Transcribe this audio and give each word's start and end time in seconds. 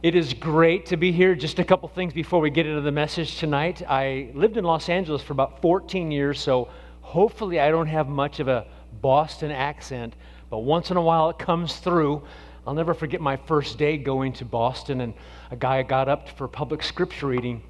It 0.00 0.14
is 0.14 0.32
great 0.32 0.86
to 0.86 0.96
be 0.96 1.10
here. 1.10 1.34
Just 1.34 1.58
a 1.58 1.64
couple 1.64 1.88
things 1.88 2.12
before 2.12 2.40
we 2.40 2.50
get 2.50 2.66
into 2.66 2.82
the 2.82 2.92
message 2.92 3.38
tonight. 3.38 3.82
I 3.88 4.30
lived 4.32 4.56
in 4.56 4.62
Los 4.62 4.88
Angeles 4.88 5.22
for 5.22 5.32
about 5.32 5.60
14 5.60 6.12
years, 6.12 6.38
so 6.38 6.68
hopefully 7.00 7.58
I 7.58 7.72
don't 7.72 7.88
have 7.88 8.06
much 8.06 8.38
of 8.38 8.46
a 8.46 8.64
Boston 9.00 9.50
accent, 9.50 10.14
but 10.50 10.58
once 10.58 10.92
in 10.92 10.96
a 10.96 11.02
while 11.02 11.30
it 11.30 11.38
comes 11.40 11.78
through. 11.78 12.22
I'll 12.64 12.74
never 12.74 12.94
forget 12.94 13.20
my 13.20 13.36
first 13.36 13.76
day 13.76 13.98
going 13.98 14.32
to 14.34 14.44
Boston, 14.44 15.00
and 15.00 15.14
a 15.50 15.56
guy 15.56 15.82
got 15.82 16.08
up 16.08 16.28
for 16.28 16.46
public 16.46 16.84
scripture 16.84 17.26
reading, 17.26 17.60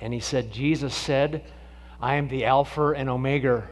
and 0.00 0.14
he 0.14 0.20
said, 0.20 0.50
Jesus 0.50 0.94
said, 0.94 1.44
I 2.00 2.14
am 2.14 2.28
the 2.28 2.46
Alpha 2.46 2.94
and 2.96 3.10
Omega. 3.10 3.68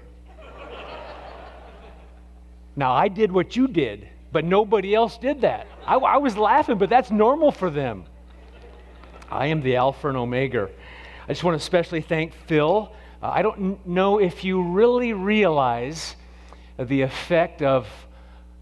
now, 2.76 2.92
I 2.92 3.08
did 3.08 3.32
what 3.32 3.56
you 3.56 3.66
did 3.66 4.10
but 4.36 4.44
nobody 4.44 4.94
else 4.94 5.16
did 5.16 5.40
that. 5.40 5.66
I, 5.86 5.94
I, 5.94 6.18
was 6.18 6.36
laughing, 6.36 6.76
but 6.76 6.90
that's 6.90 7.10
normal 7.10 7.50
for 7.50 7.70
them. 7.70 8.04
I 9.30 9.46
am 9.46 9.62
the 9.62 9.77
Alpha 9.77 10.08
and 10.08 10.16
Omega. 10.18 10.68
I 11.24 11.28
just 11.28 11.42
want 11.42 11.54
to 11.54 11.56
especially 11.56 12.02
thank 12.02 12.34
Phil. 12.46 12.92
Uh, 13.22 13.30
I 13.30 13.41
don't 13.41 13.86
know 13.86 14.18
if 14.18 14.44
you 14.44 14.62
really 14.62 15.14
realize 15.14 16.16
the 16.78 17.00
effect 17.00 17.62
of 17.62 17.88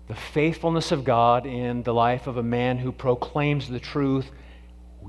the 0.06 0.14
faithfulness 0.14 0.92
of 0.92 1.02
God 1.02 1.44
in 1.44 1.82
the 1.82 1.92
life 1.92 2.28
of 2.28 2.36
a 2.36 2.42
man 2.44 2.78
who 2.78 2.92
proclaims 2.92 3.68
the 3.68 3.80
truth 3.80 4.30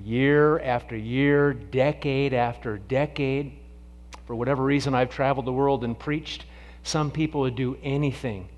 year 0.01 0.59
after 0.61 0.97
year, 0.97 1.53
decade 1.53 2.33
after 2.33 2.79
decade. 2.79 3.51
For 4.25 4.35
whatever 4.35 4.63
reason, 4.63 4.95
I've 4.95 5.11
traveled 5.11 5.45
the 5.45 5.53
world 5.53 5.83
and 5.83 5.99
preached. 5.99 6.45
Some 6.81 7.11
people 7.11 7.41
would 7.41 7.55
do 7.55 7.77
anything 7.83 8.49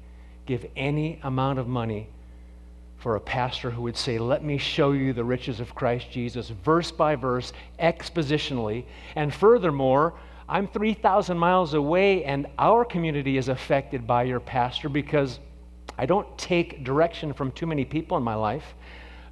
give 0.47 0.65
any 0.75 1.19
amount 1.23 1.59
of 1.59 1.67
money 1.67 2.07
for 2.97 3.15
a 3.15 3.21
pastor 3.21 3.69
who 3.69 3.83
would 3.83 3.97
say, 3.97 4.17
Let 4.17 4.43
me 4.43 4.57
show 4.57 4.91
you 4.91 5.13
the 5.13 5.23
riches 5.23 5.59
of 5.59 5.75
Christ 5.75 6.09
Jesus, 6.09 6.49
verse 6.49 6.91
by 6.91 7.15
verse, 7.15 7.53
expositionally. 7.79 8.85
And 9.15 9.33
furthermore, 9.33 10.15
I'm 10.49 10.67
3,000 10.67 11.37
miles 11.37 11.73
away, 11.73 12.23
and 12.23 12.47
our 12.57 12.85
community 12.85 13.37
is 13.37 13.49
affected 13.49 14.07
by 14.07 14.23
your 14.23 14.39
pastor 14.39 14.89
because 14.89 15.39
I 15.97 16.05
don't 16.05 16.37
take 16.37 16.83
direction 16.83 17.33
from 17.33 17.51
too 17.51 17.67
many 17.67 17.85
people 17.85 18.17
in 18.17 18.23
my 18.23 18.35
life, 18.35 18.73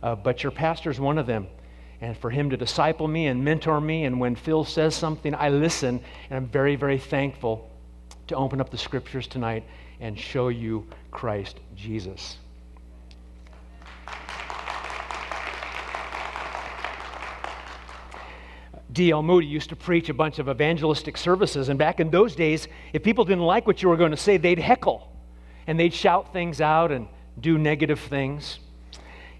uh, 0.03 0.15
but 0.15 0.43
your 0.43 0.51
pastor 0.51 0.89
is 0.89 0.99
one 0.99 1.17
of 1.17 1.25
them. 1.25 1.47
And 2.01 2.17
for 2.17 2.29
him 2.29 2.49
to 2.49 2.57
disciple 2.57 3.07
me 3.07 3.27
and 3.27 3.43
mentor 3.43 3.79
me, 3.79 4.03
and 4.03 4.19
when 4.19 4.35
Phil 4.35 4.65
says 4.65 4.93
something, 4.93 5.33
I 5.33 5.49
listen, 5.49 6.01
and 6.29 6.37
I'm 6.37 6.47
very, 6.47 6.75
very 6.75 6.99
thankful 6.99 7.69
to 8.27 8.35
open 8.35 8.59
up 8.59 8.69
the 8.69 8.77
scriptures 8.77 9.25
tonight 9.25 9.63
and 9.99 10.19
show 10.19 10.49
you 10.49 10.87
Christ 11.11 11.59
Jesus. 11.75 12.37
D.L. 18.91 19.23
Moody 19.23 19.45
used 19.45 19.69
to 19.69 19.75
preach 19.75 20.07
a 20.07 20.13
bunch 20.13 20.39
of 20.39 20.47
evangelistic 20.47 21.17
services, 21.17 21.67
and 21.67 21.77
back 21.77 21.99
in 21.99 22.09
those 22.09 22.33
days, 22.33 22.67
if 22.93 23.03
people 23.03 23.25
didn't 23.25 23.43
like 23.43 23.67
what 23.67 23.81
you 23.81 23.89
were 23.89 23.97
going 23.97 24.11
to 24.11 24.17
say, 24.17 24.37
they'd 24.37 24.59
heckle 24.59 25.11
and 25.67 25.79
they'd 25.79 25.93
shout 25.93 26.31
things 26.31 26.61
out 26.61 26.91
and 26.91 27.07
do 27.39 27.57
negative 27.57 27.99
things. 27.99 28.59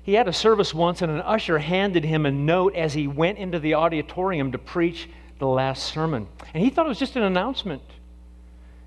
He 0.03 0.13
had 0.13 0.27
a 0.27 0.33
service 0.33 0.73
once, 0.73 1.01
and 1.01 1.11
an 1.11 1.21
usher 1.21 1.57
handed 1.57 2.03
him 2.03 2.25
a 2.25 2.31
note 2.31 2.75
as 2.75 2.93
he 2.93 3.07
went 3.07 3.37
into 3.37 3.59
the 3.59 3.75
auditorium 3.75 4.51
to 4.51 4.57
preach 4.57 5.09
the 5.39 5.47
last 5.47 5.83
sermon. 5.83 6.27
And 6.53 6.61
he 6.61 6.69
thought 6.69 6.85
it 6.85 6.89
was 6.89 6.99
just 6.99 7.15
an 7.15 7.23
announcement. 7.23 7.81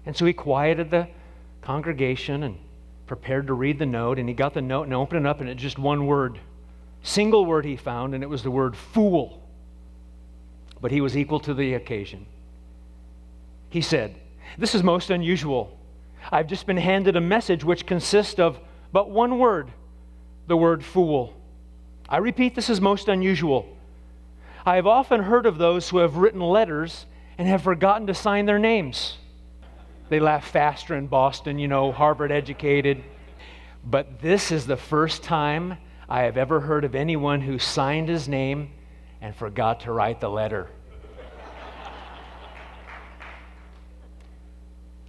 And 0.07 0.17
so 0.17 0.27
he 0.27 0.33
quieted 0.33 0.91
the 0.91 1.09
congregation 1.63 2.43
and 2.43 2.59
prepared 3.07 3.47
to 3.49 3.55
read 3.55 3.79
the 3.79 3.87
note. 3.87 4.19
And 4.19 4.29
he 4.29 4.35
got 4.35 4.55
the 4.55 4.63
note 4.63 4.85
and 4.85 4.95
opened 4.95 5.27
it 5.27 5.29
up, 5.29 5.41
and 5.41 5.49
it's 5.49 5.63
just 5.63 5.79
one 5.79 6.07
word, 6.07 6.39
single 7.03 7.45
word 7.45 7.65
he 7.65 7.77
found, 7.77 8.15
and 8.15 8.23
it 8.23 8.29
was 8.29 8.43
the 8.43 8.51
word 8.51 8.77
fool. 8.77 9.43
But 10.81 10.91
he 10.91 11.01
was 11.01 11.17
equal 11.17 11.41
to 11.41 11.55
the 11.55 11.75
occasion. 11.75 12.27
He 13.71 13.81
said, 13.81 14.15
This 14.57 14.75
is 14.75 14.83
most 14.83 15.11
unusual. 15.11 15.77
I've 16.31 16.47
just 16.47 16.67
been 16.67 16.77
handed 16.77 17.17
a 17.17 17.21
message 17.21 17.65
which 17.65 17.87
consists 17.87 18.39
of 18.39 18.59
but 18.93 19.11
one 19.11 19.39
word, 19.39 19.71
the 20.47 20.57
word 20.57 20.85
fool. 20.85 21.35
I 22.09 22.19
repeat, 22.19 22.55
this 22.55 22.71
is 22.71 22.81
most 22.81 23.09
unusual. 23.09 23.69
I 24.65 24.77
have 24.77 24.87
often 24.87 25.23
heard 25.23 25.47
of 25.47 25.59
those 25.59 25.89
who 25.89 25.99
have 25.99 26.17
written 26.17 26.41
letters 26.41 27.07
and 27.37 27.47
have 27.47 27.63
forgotten 27.63 28.07
to 28.07 28.15
sign 28.15 28.47
their 28.47 28.59
names. 28.59 29.19
They 30.09 30.21
laugh 30.21 30.49
faster 30.49 30.95
in 30.95 31.07
Boston, 31.07 31.59
you 31.59 31.69
know, 31.69 31.93
Harvard 31.93 32.33
educated. 32.33 33.05
But 33.85 34.21
this 34.21 34.51
is 34.51 34.67
the 34.67 34.77
first 34.77 35.23
time 35.23 35.77
I 36.09 36.23
have 36.23 36.37
ever 36.39 36.61
heard 36.61 36.85
of 36.85 36.95
anyone 36.95 37.43
who 37.43 37.59
signed 37.59 38.09
his 38.09 38.29
name 38.29 38.71
and 39.21 39.37
forgot 39.37 39.81
to 39.81 39.93
write 39.93 40.21
the 40.21 40.31
letter. 40.31 40.69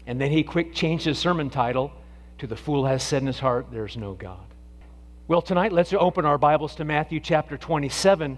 and 0.06 0.20
then 0.20 0.32
he 0.32 0.44
quick 0.44 0.74
changed 0.74 1.06
his 1.06 1.18
sermon 1.18 1.50
title 1.50 1.92
to 2.40 2.48
The 2.48 2.56
Fool 2.56 2.86
Has 2.86 3.04
Said 3.04 3.22
in 3.22 3.28
His 3.28 3.40
Heart, 3.40 3.68
There's 3.72 3.96
No 3.96 4.14
God. 4.14 4.40
Well, 5.28 5.42
tonight 5.42 5.72
let's 5.72 5.94
open 5.94 6.26
our 6.26 6.38
Bibles 6.38 6.76
to 6.76 6.86
Matthew 6.86 7.20
chapter 7.20 7.58
27. 7.58 8.38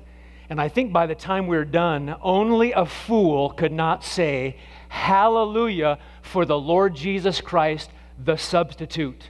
And 0.52 0.60
I 0.60 0.68
think 0.68 0.92
by 0.92 1.06
the 1.06 1.16
time 1.16 1.48
we're 1.48 1.64
done, 1.64 2.14
only 2.22 2.74
a 2.74 2.86
fool 2.86 3.52
could 3.52 3.72
not 3.72 4.04
say, 4.04 4.58
Hallelujah 4.90 5.98
for 6.24 6.44
the 6.44 6.60
Lord 6.60 6.94
Jesus 6.94 7.40
Christ, 7.40 7.90
the 8.22 8.36
substitute. 8.36 9.30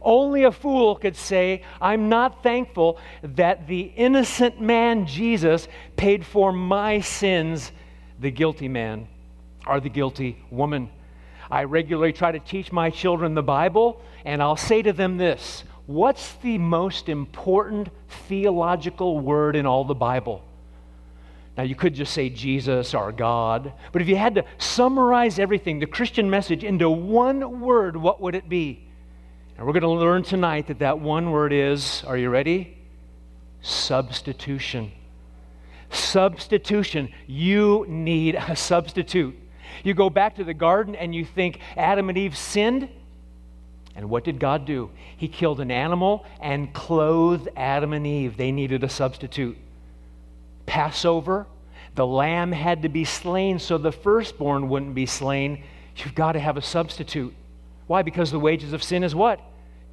Only 0.00 0.44
a 0.44 0.52
fool 0.52 0.94
could 0.94 1.16
say, 1.16 1.64
I'm 1.80 2.08
not 2.08 2.44
thankful 2.44 3.00
that 3.24 3.66
the 3.66 3.92
innocent 3.96 4.60
man 4.60 5.04
Jesus 5.04 5.66
paid 5.96 6.24
for 6.24 6.52
my 6.52 7.00
sins, 7.00 7.72
the 8.20 8.30
guilty 8.30 8.68
man 8.68 9.08
or 9.66 9.80
the 9.80 9.88
guilty 9.88 10.44
woman. 10.48 10.90
I 11.50 11.64
regularly 11.64 12.12
try 12.12 12.30
to 12.30 12.38
teach 12.38 12.70
my 12.70 12.88
children 12.88 13.34
the 13.34 13.42
Bible, 13.42 14.00
and 14.24 14.40
I'll 14.40 14.56
say 14.56 14.80
to 14.82 14.92
them 14.92 15.16
this 15.16 15.64
What's 15.86 16.34
the 16.34 16.58
most 16.58 17.08
important 17.08 17.88
theological 18.28 19.18
word 19.18 19.56
in 19.56 19.66
all 19.66 19.82
the 19.84 19.96
Bible? 19.96 20.44
Now, 21.56 21.64
you 21.64 21.74
could 21.74 21.94
just 21.94 22.14
say 22.14 22.30
Jesus 22.30 22.94
or 22.94 23.12
God, 23.12 23.74
but 23.92 24.00
if 24.00 24.08
you 24.08 24.16
had 24.16 24.36
to 24.36 24.44
summarize 24.56 25.38
everything, 25.38 25.80
the 25.80 25.86
Christian 25.86 26.30
message, 26.30 26.64
into 26.64 26.88
one 26.88 27.60
word, 27.60 27.94
what 27.96 28.22
would 28.22 28.34
it 28.34 28.48
be? 28.48 28.88
And 29.56 29.66
we're 29.66 29.74
going 29.74 29.82
to 29.82 29.90
learn 29.90 30.22
tonight 30.22 30.68
that 30.68 30.78
that 30.78 30.98
one 30.98 31.30
word 31.30 31.52
is, 31.52 32.02
are 32.06 32.16
you 32.16 32.30
ready? 32.30 32.78
Substitution. 33.60 34.92
Substitution. 35.90 37.12
You 37.26 37.84
need 37.86 38.34
a 38.34 38.56
substitute. 38.56 39.36
You 39.84 39.92
go 39.92 40.08
back 40.08 40.36
to 40.36 40.44
the 40.44 40.54
garden 40.54 40.94
and 40.94 41.14
you 41.14 41.24
think 41.24 41.60
Adam 41.76 42.08
and 42.08 42.16
Eve 42.16 42.36
sinned. 42.36 42.88
And 43.94 44.08
what 44.08 44.24
did 44.24 44.40
God 44.40 44.64
do? 44.64 44.90
He 45.18 45.28
killed 45.28 45.60
an 45.60 45.70
animal 45.70 46.24
and 46.40 46.72
clothed 46.72 47.50
Adam 47.56 47.92
and 47.92 48.06
Eve. 48.06 48.38
They 48.38 48.52
needed 48.52 48.82
a 48.84 48.88
substitute. 48.88 49.58
Passover, 50.66 51.46
the 51.94 52.06
lamb 52.06 52.52
had 52.52 52.82
to 52.82 52.88
be 52.88 53.04
slain 53.04 53.58
so 53.58 53.78
the 53.78 53.92
firstborn 53.92 54.68
wouldn't 54.68 54.94
be 54.94 55.06
slain. 55.06 55.64
You've 55.96 56.14
got 56.14 56.32
to 56.32 56.40
have 56.40 56.56
a 56.56 56.62
substitute. 56.62 57.34
Why? 57.86 58.02
Because 58.02 58.30
the 58.30 58.40
wages 58.40 58.72
of 58.72 58.82
sin 58.82 59.04
is 59.04 59.14
what? 59.14 59.40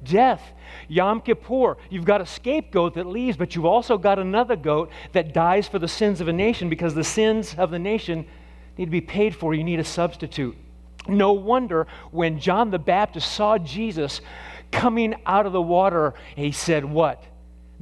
Death. 0.02 0.42
Yom 0.88 1.20
Kippur, 1.20 1.76
you've 1.90 2.06
got 2.06 2.22
a 2.22 2.26
scapegoat 2.26 2.94
that 2.94 3.06
leaves, 3.06 3.36
but 3.36 3.54
you've 3.54 3.66
also 3.66 3.98
got 3.98 4.18
another 4.18 4.56
goat 4.56 4.90
that 5.12 5.34
dies 5.34 5.68
for 5.68 5.78
the 5.78 5.88
sins 5.88 6.20
of 6.20 6.28
a 6.28 6.32
nation 6.32 6.70
because 6.70 6.94
the 6.94 7.04
sins 7.04 7.54
of 7.58 7.70
the 7.70 7.78
nation 7.78 8.26
need 8.78 8.86
to 8.86 8.90
be 8.90 9.02
paid 9.02 9.34
for. 9.36 9.52
You 9.52 9.64
need 9.64 9.80
a 9.80 9.84
substitute. 9.84 10.56
No 11.06 11.32
wonder 11.32 11.86
when 12.10 12.38
John 12.38 12.70
the 12.70 12.78
Baptist 12.78 13.32
saw 13.32 13.58
Jesus 13.58 14.20
coming 14.70 15.14
out 15.26 15.44
of 15.44 15.52
the 15.52 15.60
water, 15.60 16.14
he 16.36 16.52
said, 16.52 16.84
What? 16.84 17.22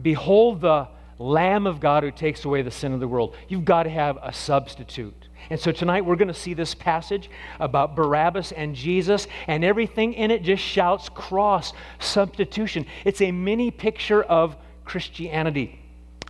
Behold 0.00 0.60
the 0.60 0.88
Lamb 1.18 1.66
of 1.66 1.80
God 1.80 2.04
who 2.04 2.10
takes 2.10 2.44
away 2.44 2.62
the 2.62 2.70
sin 2.70 2.92
of 2.92 3.00
the 3.00 3.08
world. 3.08 3.36
You've 3.48 3.64
got 3.64 3.84
to 3.84 3.90
have 3.90 4.18
a 4.22 4.32
substitute. 4.32 5.28
And 5.50 5.58
so 5.58 5.72
tonight 5.72 6.04
we're 6.04 6.16
going 6.16 6.28
to 6.28 6.34
see 6.34 6.54
this 6.54 6.74
passage 6.74 7.30
about 7.58 7.96
Barabbas 7.96 8.52
and 8.52 8.74
Jesus, 8.74 9.26
and 9.46 9.64
everything 9.64 10.12
in 10.14 10.30
it 10.30 10.42
just 10.42 10.62
shouts 10.62 11.08
cross, 11.08 11.72
substitution. 11.98 12.86
It's 13.04 13.20
a 13.20 13.32
mini 13.32 13.70
picture 13.70 14.22
of 14.22 14.56
Christianity. 14.84 15.80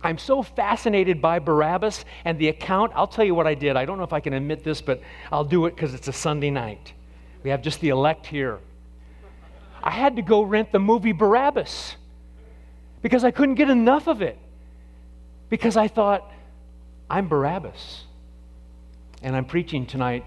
I'm 0.01 0.17
so 0.17 0.41
fascinated 0.41 1.21
by 1.21 1.39
Barabbas 1.39 2.05
and 2.23 2.39
the 2.39 2.47
account. 2.47 2.93
I'll 2.95 3.07
tell 3.07 3.25
you 3.25 3.35
what 3.35 3.47
I 3.47 3.53
did. 3.53 3.75
I 3.75 3.85
don't 3.85 3.97
know 3.97 4.05
if 4.05 4.13
I 4.13 4.21
can 4.21 4.33
admit 4.33 4.63
this, 4.63 4.81
but 4.81 5.01
I'll 5.31 5.43
do 5.43 5.65
it 5.65 5.75
because 5.75 5.93
it's 5.93 6.07
a 6.07 6.13
Sunday 6.13 6.49
night. 6.49 6.93
We 7.43 7.49
have 7.49 7.61
just 7.61 7.81
the 7.81 7.89
elect 7.89 8.25
here. 8.25 8.59
I 9.83 9.91
had 9.91 10.15
to 10.15 10.21
go 10.21 10.41
rent 10.41 10.71
the 10.71 10.79
movie 10.79 11.11
Barabbas 11.11 11.95
because 13.01 13.23
I 13.23 13.31
couldn't 13.31 13.55
get 13.55 13.69
enough 13.69 14.07
of 14.07 14.21
it 14.21 14.37
because 15.49 15.77
I 15.77 15.87
thought, 15.87 16.31
I'm 17.09 17.27
Barabbas. 17.27 18.03
And 19.21 19.35
I'm 19.35 19.45
preaching 19.45 19.85
tonight 19.85 20.25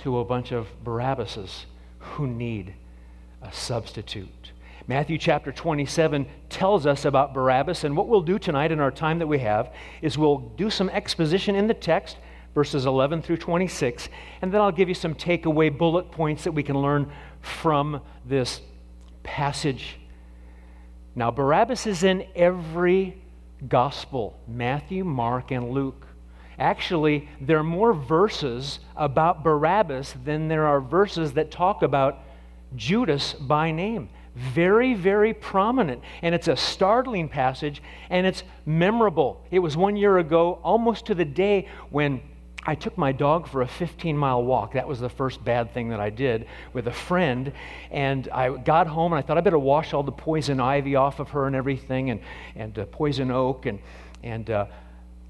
to 0.00 0.18
a 0.18 0.24
bunch 0.24 0.52
of 0.52 0.68
Barabbases 0.84 1.64
who 1.98 2.26
need 2.26 2.74
a 3.42 3.52
substitute. 3.52 4.52
Matthew 4.86 5.18
chapter 5.18 5.52
27 5.52 6.26
tells 6.48 6.86
us 6.86 7.04
about 7.04 7.32
Barabbas, 7.32 7.84
and 7.84 7.96
what 7.96 8.08
we'll 8.08 8.22
do 8.22 8.38
tonight 8.38 8.72
in 8.72 8.80
our 8.80 8.90
time 8.90 9.18
that 9.18 9.26
we 9.26 9.38
have 9.38 9.72
is 10.02 10.18
we'll 10.18 10.38
do 10.38 10.70
some 10.70 10.88
exposition 10.90 11.54
in 11.54 11.66
the 11.66 11.74
text, 11.74 12.16
verses 12.54 12.86
11 12.86 13.22
through 13.22 13.36
26, 13.36 14.08
and 14.42 14.52
then 14.52 14.60
I'll 14.60 14.72
give 14.72 14.88
you 14.88 14.94
some 14.94 15.14
takeaway 15.14 15.76
bullet 15.76 16.10
points 16.10 16.44
that 16.44 16.52
we 16.52 16.62
can 16.62 16.80
learn 16.80 17.12
from 17.40 18.00
this 18.26 18.60
passage. 19.22 19.98
Now, 21.14 21.30
Barabbas 21.30 21.86
is 21.86 22.02
in 22.02 22.26
every 22.34 23.19
gospel 23.68 24.38
Matthew, 24.48 25.04
Mark, 25.04 25.50
and 25.50 25.70
Luke. 25.70 26.06
Actually, 26.58 27.28
there 27.40 27.58
are 27.58 27.64
more 27.64 27.94
verses 27.94 28.80
about 28.94 29.42
Barabbas 29.42 30.14
than 30.24 30.48
there 30.48 30.66
are 30.66 30.80
verses 30.80 31.32
that 31.32 31.50
talk 31.50 31.82
about 31.82 32.18
Judas 32.76 33.32
by 33.32 33.70
name. 33.70 34.10
Very, 34.34 34.94
very 34.94 35.34
prominent. 35.34 36.02
And 36.22 36.34
it's 36.34 36.48
a 36.48 36.56
startling 36.56 37.28
passage 37.28 37.82
and 38.10 38.26
it's 38.26 38.44
memorable. 38.66 39.42
It 39.50 39.58
was 39.58 39.76
one 39.76 39.96
year 39.96 40.18
ago, 40.18 40.60
almost 40.62 41.06
to 41.06 41.14
the 41.14 41.24
day, 41.24 41.66
when 41.88 42.20
I 42.64 42.74
took 42.74 42.98
my 42.98 43.12
dog 43.12 43.48
for 43.48 43.62
a 43.62 43.68
15 43.68 44.16
mile 44.16 44.42
walk. 44.42 44.74
That 44.74 44.86
was 44.86 45.00
the 45.00 45.08
first 45.08 45.42
bad 45.44 45.72
thing 45.72 45.88
that 45.90 46.00
I 46.00 46.10
did 46.10 46.46
with 46.72 46.88
a 46.88 46.92
friend. 46.92 47.52
And 47.90 48.28
I 48.32 48.56
got 48.56 48.86
home 48.86 49.12
and 49.12 49.18
I 49.18 49.26
thought 49.26 49.38
I 49.38 49.40
better 49.40 49.58
wash 49.58 49.94
all 49.94 50.02
the 50.02 50.12
poison 50.12 50.60
ivy 50.60 50.94
off 50.94 51.20
of 51.20 51.30
her 51.30 51.46
and 51.46 51.56
everything 51.56 52.10
and, 52.10 52.20
and 52.54 52.78
uh, 52.78 52.84
poison 52.86 53.30
oak. 53.30 53.64
And, 53.64 53.78
and 54.22 54.50
uh, 54.50 54.66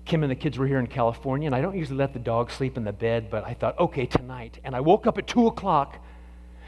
Kim 0.04 0.24
and 0.24 0.30
the 0.30 0.36
kids 0.36 0.58
were 0.58 0.66
here 0.66 0.80
in 0.80 0.88
California. 0.88 1.46
And 1.46 1.54
I 1.54 1.60
don't 1.60 1.76
usually 1.76 1.98
let 1.98 2.12
the 2.12 2.18
dog 2.18 2.50
sleep 2.50 2.76
in 2.76 2.82
the 2.82 2.92
bed, 2.92 3.30
but 3.30 3.44
I 3.44 3.54
thought, 3.54 3.78
okay, 3.78 4.06
tonight. 4.06 4.58
And 4.64 4.74
I 4.74 4.80
woke 4.80 5.06
up 5.06 5.16
at 5.16 5.28
2 5.28 5.46
o'clock 5.46 5.98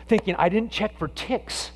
thinking 0.06 0.37
I 0.37 0.49
didn't 0.49 0.70
check 0.70 0.97
for 0.97 1.08
ticks 1.08 1.73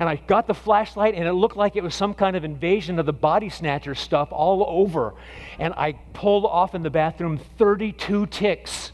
and 0.00 0.08
I 0.08 0.16
got 0.16 0.46
the 0.46 0.54
flashlight, 0.54 1.14
and 1.14 1.28
it 1.28 1.34
looked 1.34 1.58
like 1.58 1.76
it 1.76 1.82
was 1.82 1.94
some 1.94 2.14
kind 2.14 2.34
of 2.34 2.42
invasion 2.42 2.98
of 2.98 3.04
the 3.04 3.12
body 3.12 3.50
snatcher 3.50 3.94
stuff 3.94 4.30
all 4.32 4.64
over. 4.66 5.12
And 5.58 5.74
I 5.74 5.92
pulled 6.14 6.46
off 6.46 6.74
in 6.74 6.82
the 6.82 6.88
bathroom 6.88 7.38
32 7.58 8.24
ticks. 8.26 8.92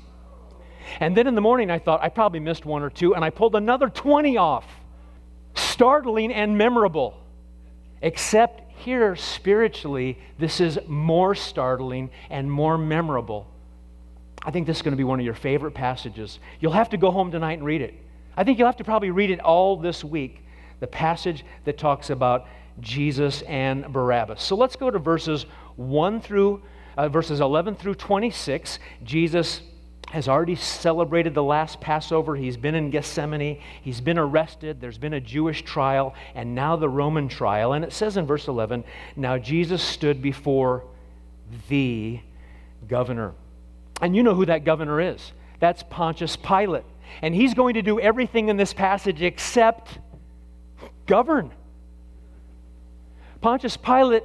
And 0.99 1.17
then 1.17 1.29
in 1.29 1.37
the 1.37 1.41
morning, 1.41 1.71
I 1.71 1.79
thought 1.79 2.03
I 2.03 2.09
probably 2.09 2.41
missed 2.41 2.67
one 2.67 2.83
or 2.83 2.91
two, 2.91 3.15
and 3.15 3.25
I 3.25 3.31
pulled 3.31 3.55
another 3.55 3.89
20 3.89 4.37
off. 4.37 4.67
Startling 5.55 6.33
and 6.33 6.59
memorable. 6.59 7.17
Except 8.03 8.73
here, 8.73 9.15
spiritually, 9.15 10.19
this 10.41 10.61
is 10.61 10.77
more 10.89 11.37
startling 11.37 12.11
and 12.31 12.51
more 12.51 12.77
memorable. 12.77 13.47
I 14.43 14.51
think 14.51 14.67
this 14.67 14.79
is 14.79 14.83
going 14.83 14.93
to 14.93 14.99
be 14.99 15.05
one 15.05 15.21
of 15.21 15.25
your 15.25 15.35
favorite 15.35 15.73
passages. 15.73 16.41
You'll 16.59 16.73
have 16.73 16.91
to 16.91 16.97
go 16.97 17.13
home 17.13 17.31
tonight 17.31 17.59
and 17.59 17.65
read 17.65 17.81
it. 17.81 17.95
I 18.37 18.43
think 18.43 18.59
you'll 18.59 18.69
have 18.69 18.79
to 18.79 18.85
probably 18.85 19.13
read 19.13 19.31
it 19.31 19.39
all 19.39 19.77
this 19.77 20.03
week 20.03 20.43
the 20.81 20.87
passage 20.87 21.45
that 21.65 21.79
talks 21.79 22.11
about 22.11 22.47
Jesus 22.81 23.43
and 23.43 23.91
Barabbas. 23.93 24.43
So 24.43 24.57
let's 24.57 24.77
go 24.77 24.91
to 24.91 24.99
verses 24.99 25.47
1 25.77 26.21
through 26.21 26.63
uh, 26.97 27.09
verses 27.09 27.41
11 27.41 27.77
through 27.77 27.95
26. 27.95 28.79
Jesus 29.03 29.61
has 30.11 30.29
already 30.29 30.55
celebrated 30.55 31.35
the 31.35 31.43
last 31.43 31.81
Passover. 31.81 32.37
He's 32.37 32.57
been 32.57 32.75
in 32.75 32.91
Gethsemane. 32.91 33.61
He's 33.83 34.01
been 34.01 34.19
arrested. 34.19 34.81
There's 34.81 34.99
been 34.99 35.15
a 35.15 35.21
Jewish 35.21 35.63
trial, 35.63 36.15
and 36.35 36.55
now 36.55 36.77
the 36.77 36.89
Roman 36.89 37.29
trial. 37.29 37.73
And 37.73 37.85
it 37.85 37.93
says 37.93 38.17
in 38.17 38.27
verse 38.27 38.49
11 38.49 38.85
Now 39.17 39.37
Jesus 39.37 39.83
stood 39.83 40.23
before 40.23 40.85
the 41.69 42.21
governor. 42.89 43.33
And 44.01 44.15
you 44.15 44.23
know 44.23 44.35
who 44.35 44.47
that 44.47 44.65
governor 44.65 45.01
is. 45.01 45.33
That's 45.59 45.83
Pontius 45.83 46.37
Pilate. 46.37 46.85
And 47.23 47.35
he's 47.35 47.55
going 47.55 47.75
to 47.75 47.83
do 47.83 47.99
everything 47.99 48.49
in 48.49 48.57
this 48.57 48.73
passage 48.73 49.23
except 49.23 49.99
govern. 51.07 51.53
Pontius 53.41 53.77
Pilate 53.77 54.25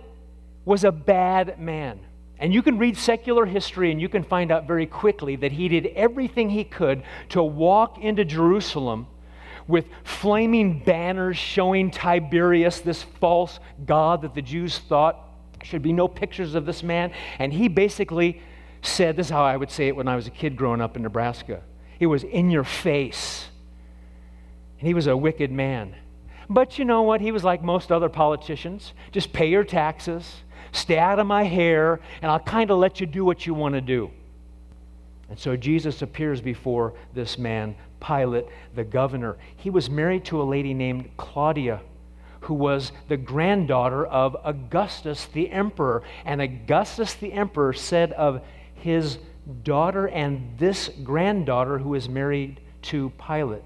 was 0.66 0.84
a 0.84 0.92
bad 0.92 1.60
man. 1.60 2.00
And 2.40 2.54
you 2.54 2.64
can 2.64 2.80
read 2.80 2.98
secular 2.98 3.46
history 3.46 3.92
and 3.92 4.02
you 4.02 4.10
can 4.10 4.24
find 4.24 4.52
out 4.52 4.66
very 4.66 4.88
quickly 4.88 5.36
that 5.38 5.52
he 5.52 5.68
did 5.68 5.86
everything 5.88 6.50
he 6.50 6.64
could 6.64 7.04
to 7.30 7.44
walk 7.44 8.00
into 8.00 8.26
Jerusalem 8.26 9.06
with 9.68 9.86
flaming 10.04 10.80
banners 10.80 11.38
showing 11.38 11.92
Tiberius, 11.92 12.80
this 12.80 13.04
false 13.04 13.60
god 13.86 14.24
that 14.24 14.34
the 14.34 14.42
Jews 14.42 14.80
thought 14.80 15.20
should 15.62 15.84
be 15.84 15.94
no 15.94 16.08
pictures 16.08 16.56
of 16.56 16.66
this 16.66 16.82
man. 16.82 17.12
And 17.38 17.54
he 17.54 17.68
basically 17.68 18.42
said 18.82 19.16
this 19.16 19.28
is 19.28 19.32
how 19.32 19.44
I 19.44 19.56
would 19.56 19.70
say 19.70 19.88
it 19.88 19.96
when 19.96 20.08
I 20.08 20.16
was 20.16 20.26
a 20.26 20.32
kid 20.32 20.56
growing 20.56 20.82
up 20.82 20.96
in 20.96 21.04
Nebraska. 21.04 21.62
He 22.00 22.08
was 22.08 22.24
in 22.24 22.50
your 22.50 22.64
face. 22.64 23.50
And 24.80 24.88
he 24.88 24.96
was 24.96 25.06
a 25.06 25.16
wicked 25.16 25.52
man. 25.52 25.96
But 26.54 26.78
you 26.78 26.84
know 26.84 27.04
what? 27.04 27.22
He 27.22 27.32
was 27.32 27.46
like 27.46 27.64
most 27.64 27.94
other 27.94 28.10
politicians. 28.10 28.92
Just 29.14 29.32
pay 29.32 29.50
your 29.50 29.64
taxes, 29.64 30.36
stay 30.74 31.00
out 31.00 31.18
of 31.18 31.26
my 31.26 31.44
hair, 31.44 32.02
and 32.22 32.30
I'll 32.30 32.40
kind 32.40 32.70
of 32.70 32.78
let 32.78 33.00
you 33.00 33.08
do 33.08 33.24
what 33.24 33.46
you 33.46 33.54
want 33.54 33.76
to 33.76 33.82
do. 33.82 34.12
And 35.30 35.40
so 35.40 35.56
Jesus 35.56 36.02
appears 36.02 36.42
before 36.42 36.94
this 37.14 37.38
man, 37.38 37.74
Pilate, 38.06 38.48
the 38.76 38.84
governor. 38.84 39.38
He 39.56 39.70
was 39.70 39.90
married 39.90 40.26
to 40.26 40.42
a 40.42 40.44
lady 40.44 40.74
named 40.74 41.10
Claudia, 41.16 41.80
who 42.42 42.54
was 42.54 42.92
the 43.08 43.16
granddaughter 43.16 44.06
of 44.06 44.36
Augustus 44.44 45.28
the 45.32 45.50
emperor. 45.52 46.04
And 46.26 46.42
Augustus 46.42 47.14
the 47.14 47.32
emperor 47.32 47.72
said 47.72 48.12
of 48.12 48.42
his 48.76 49.20
daughter 49.64 50.10
and 50.10 50.58
this 50.58 50.90
granddaughter 51.02 51.78
who 51.78 51.94
is 51.96 52.10
married 52.10 52.60
to 52.82 53.12
Pilate, 53.26 53.64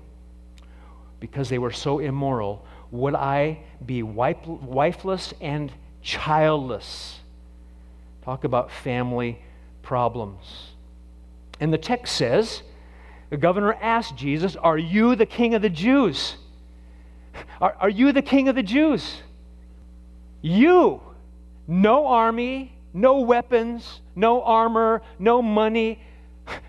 because 1.20 1.50
they 1.50 1.58
were 1.58 1.72
so 1.72 1.98
immoral, 1.98 2.64
would 2.92 3.16
I 3.16 3.60
be 3.86 4.04
wifeless 4.04 5.34
and 5.42 5.72
childless? 6.02 7.20
Talk 8.24 8.44
about 8.44 8.72
family 8.72 9.42
problems. 9.82 10.72
And 11.60 11.72
the 11.72 11.78
text 11.78 12.16
says, 12.16 12.64
the 13.30 13.38
governor 13.38 13.74
asked 13.82 14.16
Jesus, 14.16 14.56
Are 14.56 14.78
you 14.78 15.16
the 15.16 15.26
king 15.26 15.54
of 15.54 15.62
the 15.62 15.70
Jews? 15.70 16.36
Are, 17.60 17.76
are 17.80 17.90
you 17.90 18.12
the 18.12 18.22
king 18.22 18.48
of 18.48 18.56
the 18.56 18.64
Jews? 18.64 19.22
You, 20.42 21.02
no 21.68 22.08
army, 22.08 22.74
no 22.94 23.20
weapons, 23.20 24.02
no 24.16 24.42
armor, 24.44 25.02
no 25.20 25.42
money. 25.42 26.00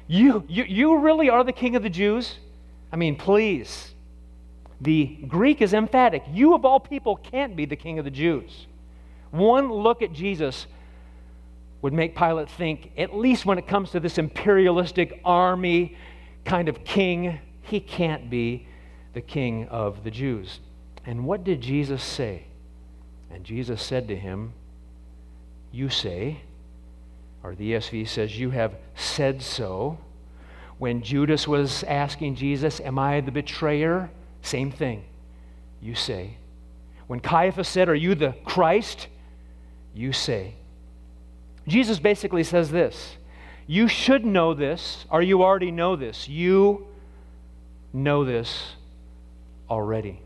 You, 0.09 0.45
you, 0.49 0.65
you 0.65 0.99
really 0.99 1.29
are 1.29 1.45
the 1.45 1.53
king 1.53 1.77
of 1.77 1.83
the 1.83 1.91
Jews? 1.91 2.39
I 2.93 2.97
mean, 2.97 3.17
please. 3.17 3.93
The 4.81 5.07
Greek 5.27 5.63
is 5.63 5.73
emphatic. 5.73 6.23
You, 6.31 6.55
of 6.55 6.65
all 6.65 6.81
people, 6.81 7.17
can't 7.17 7.57
be 7.57 7.65
the 7.65 7.77
king 7.77 7.99
of 7.99 8.05
the 8.05 8.11
Jews. 8.11 8.67
One 9.31 9.73
look 9.73 10.03
at 10.03 10.13
Jesus 10.13 10.67
would 11.83 11.93
make 11.93 12.17
Pilate 12.17 12.51
think, 12.51 12.91
at 12.97 13.15
least 13.15 13.47
when 13.47 13.59
it 13.59 13.67
comes 13.67 13.91
to 13.91 14.01
this 14.01 14.19
imperialistic 14.19 15.21
army 15.25 15.97
kind 16.45 16.69
of 16.69 16.85
king, 16.85 17.39
he 17.63 17.81
can't 17.81 18.31
be 18.31 18.67
the 19.13 19.21
king 19.21 19.67
of 19.69 20.05
the 20.05 20.11
Jews. 20.11 20.61
And 21.05 21.25
what 21.25 21.45
did 21.45 21.61
Jesus 21.61 22.03
say? 22.03 22.45
And 23.31 23.45
Jesus 23.45 23.83
said 23.83 24.09
to 24.09 24.17
him, 24.17 24.53
You 25.73 25.89
say, 25.89 26.41
or 27.43 27.55
the 27.55 27.73
ESV 27.73 28.09
says, 28.09 28.39
You 28.39 28.51
have 28.51 28.75
said 28.95 29.43
so. 29.43 29.99
When 30.79 31.03
Judas 31.03 31.47
was 31.47 31.85
asking 31.85 32.35
Jesus, 32.35 32.81
Am 32.81 32.99
I 32.99 33.21
the 33.21 33.31
betrayer? 33.31 34.11
Same 34.47 34.71
thing. 34.71 35.03
You 35.81 35.97
say. 35.97 36.37
When 37.09 37.19
Caiaphas 37.19 37.69
said, 37.69 37.89
Are 37.89 37.97
you 37.97 38.15
the 38.15 38.35
Christ? 38.45 39.09
You 39.93 40.13
say. 40.13 40.55
Jesus 41.67 41.99
basically 41.99 42.45
says 42.45 42.71
this 42.71 43.17
You 43.67 43.89
should 43.89 44.25
know 44.25 44.55
this, 44.55 45.05
or 45.11 45.21
you 45.21 45.43
already 45.43 45.73
know 45.73 45.97
this. 45.97 46.29
You 46.29 46.87
know 47.93 48.25
this 48.25 48.77
already. 49.69 50.23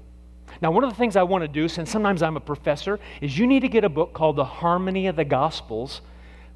Now, 0.60 0.70
one 0.70 0.84
of 0.84 0.90
the 0.90 0.96
things 0.96 1.16
I 1.16 1.22
want 1.22 1.42
to 1.42 1.48
do, 1.48 1.66
since 1.66 1.90
sometimes 1.90 2.22
I'm 2.22 2.36
a 2.36 2.40
professor, 2.40 3.00
is 3.22 3.38
you 3.38 3.46
need 3.46 3.60
to 3.60 3.68
get 3.68 3.84
a 3.84 3.88
book 3.88 4.12
called 4.12 4.36
The 4.36 4.44
Harmony 4.44 5.06
of 5.06 5.16
the 5.16 5.24
Gospels 5.24 6.02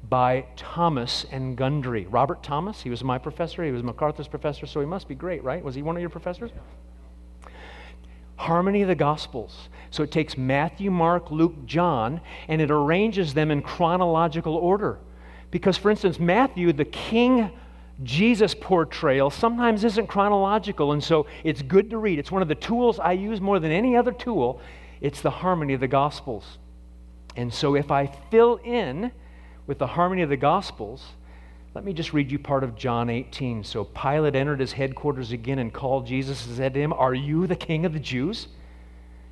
by 0.07 0.45
Thomas 0.55 1.25
and 1.31 1.57
Gundry. 1.57 2.05
Robert 2.05 2.43
Thomas, 2.43 2.83
he 2.83 2.91
was 2.91 3.03
my 3.03 3.17
professor, 3.17 3.63
he 3.63 3.71
was 3.71 3.81
MacArthur's 3.81 4.27
professor, 4.27 4.67
so 4.67 4.79
he 4.81 4.85
must 4.85 5.07
be 5.07 5.15
great, 5.15 5.43
right? 5.43 5.63
Was 5.63 5.73
he 5.73 5.81
one 5.81 5.95
of 5.95 6.01
your 6.01 6.11
professors? 6.11 6.51
Harmony 8.35 8.81
of 8.81 8.87
the 8.87 8.95
Gospels. 8.95 9.69
So 9.91 10.03
it 10.03 10.11
takes 10.11 10.37
Matthew, 10.37 10.91
Mark, 10.91 11.31
Luke, 11.31 11.65
John, 11.65 12.19
and 12.47 12.61
it 12.61 12.69
arranges 12.69 13.33
them 13.33 13.51
in 13.51 13.61
chronological 13.61 14.55
order. 14.55 14.99
Because, 15.51 15.77
for 15.77 15.89
instance, 15.89 16.19
Matthew, 16.19 16.73
the 16.73 16.85
King 16.85 17.51
Jesus 18.03 18.53
portrayal, 18.53 19.29
sometimes 19.29 19.85
isn't 19.85 20.07
chronological, 20.07 20.91
and 20.91 21.01
so 21.01 21.27
it's 21.45 21.61
good 21.61 21.89
to 21.91 21.97
read. 21.97 22.19
It's 22.19 22.31
one 22.31 22.41
of 22.41 22.49
the 22.49 22.55
tools 22.55 22.99
I 22.99 23.13
use 23.13 23.39
more 23.39 23.59
than 23.59 23.71
any 23.71 23.95
other 23.95 24.11
tool. 24.11 24.59
It's 24.99 25.21
the 25.21 25.29
harmony 25.29 25.73
of 25.73 25.79
the 25.79 25.87
Gospels. 25.87 26.57
And 27.37 27.53
so 27.53 27.75
if 27.75 27.91
I 27.91 28.07
fill 28.31 28.57
in 28.63 29.11
with 29.67 29.79
the 29.79 29.87
harmony 29.87 30.23
of 30.23 30.29
the 30.29 30.37
Gospels, 30.37 31.05
let 31.75 31.83
me 31.83 31.91
just 31.91 32.13
read 32.13 32.31
you 32.31 32.39
part 32.39 32.63
of 32.63 32.77
John 32.77 33.09
18. 33.09 33.65
So 33.65 33.83
Pilate 33.83 34.33
entered 34.33 34.61
his 34.61 34.71
headquarters 34.71 35.33
again 35.33 35.59
and 35.59 35.73
called 35.73 36.07
Jesus 36.07 36.47
and 36.47 36.55
said 36.55 36.73
to 36.73 36.79
him, 36.79 36.93
Are 36.93 37.13
you 37.13 37.47
the 37.47 37.55
king 37.57 37.85
of 37.85 37.91
the 37.91 37.99
Jews? 37.99 38.47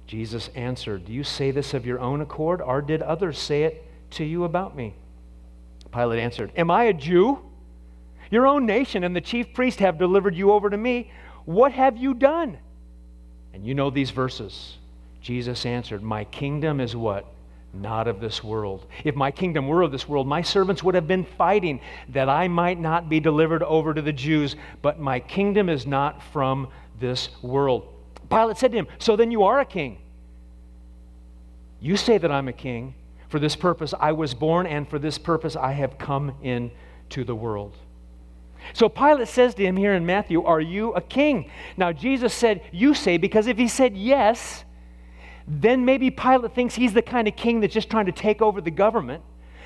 Jesus 0.08 0.50
answered, 0.54 1.06
Do 1.06 1.14
you 1.14 1.24
say 1.24 1.52
this 1.52 1.74
of 1.74 1.86
your 1.86 2.02
own 2.02 2.20
accord, 2.20 2.62
or 2.62 2.82
did 2.82 3.02
others 3.02 3.40
say 3.40 3.64
it 3.64 3.88
to 4.12 4.26
you 4.26 4.44
about 4.44 4.76
me? 4.76 4.94
Pilate 5.94 6.20
answered, 6.20 6.52
Am 6.58 6.70
I 6.70 6.84
a 6.84 6.94
Jew? 6.94 7.40
Your 8.30 8.46
own 8.46 8.66
nation 8.66 9.06
and 9.06 9.16
the 9.16 9.22
chief 9.22 9.54
priest 9.54 9.80
have 9.80 9.98
delivered 9.98 10.36
you 10.36 10.52
over 10.52 10.70
to 10.70 10.78
me. 10.78 11.12
What 11.46 11.72
have 11.72 11.96
you 11.96 12.14
done? 12.14 12.58
And 13.54 13.66
you 13.66 13.74
know 13.74 13.90
these 13.90 14.12
verses. 14.12 14.80
Jesus 15.22 15.66
answered, 15.66 16.04
My 16.04 16.26
kingdom 16.26 16.82
is 16.82 16.94
what? 16.94 17.26
Not 17.74 18.08
of 18.08 18.20
this 18.20 18.44
world. 18.44 18.86
If 19.04 19.16
my 19.16 19.32
kingdom 19.32 19.68
were 19.68 19.82
of 19.82 19.92
this 19.92 20.08
world, 20.08 20.28
my 20.28 20.44
servants 20.44 20.84
would 20.84 20.94
have 20.94 21.08
been 21.08 21.26
fighting 21.26 21.82
that 22.10 22.30
I 22.30 22.48
might 22.48 22.80
not 22.80 23.10
be 23.10 23.20
delivered 23.20 23.64
over 23.64 23.94
to 23.94 24.02
the 24.02 24.14
Jews, 24.14 24.56
but 24.84 25.00
my 25.00 25.20
kingdom 25.20 25.70
is 25.70 25.88
not 25.88 26.22
from 26.22 26.68
this 27.00 27.30
world. 27.42 27.88
Pilate 28.30 28.58
said 28.58 28.72
to 28.72 28.78
him, 28.78 28.88
So 29.00 29.16
then 29.16 29.32
you 29.32 29.44
are 29.44 29.60
a 29.60 29.66
king. 29.66 29.98
You 31.82 31.98
say 31.98 32.18
that 32.20 32.32
I'm 32.32 32.48
a 32.48 32.54
king. 32.54 32.94
For 33.28 33.40
this 33.40 33.56
purpose 33.56 33.96
I 34.00 34.12
was 34.12 34.36
born, 34.36 34.68
and 34.68 34.88
for 34.88 35.00
this 35.00 35.18
purpose 35.18 35.56
I 35.56 35.72
have 35.72 35.98
come 35.98 36.36
into 36.44 37.24
the 37.24 37.36
world. 37.36 37.76
So 38.74 38.88
Pilate 38.88 39.28
says 39.28 39.56
to 39.56 39.66
him 39.66 39.76
here 39.76 39.94
in 39.94 40.06
Matthew, 40.06 40.44
Are 40.44 40.62
you 40.62 40.94
a 40.94 41.02
king? 41.02 41.50
Now 41.76 41.92
Jesus 41.92 42.34
said, 42.34 42.62
You 42.72 42.94
say, 42.94 43.18
because 43.18 43.48
if 43.48 43.58
he 43.58 43.68
said 43.68 43.98
yes, 43.98 44.63
then 45.48 45.86
maybe 45.86 46.10
Pilate 46.10 46.54
thinks 46.56 46.76
he's 46.76 46.94
the 46.94 47.02
kind 47.02 47.28
of 47.28 47.36
king 47.36 47.60
that's 47.60 47.74
just 47.74 47.90
trying 47.90 48.06
to 48.06 48.12
take 48.12 48.42
over 48.42 48.62
the 48.62 48.72
government. 48.72 49.24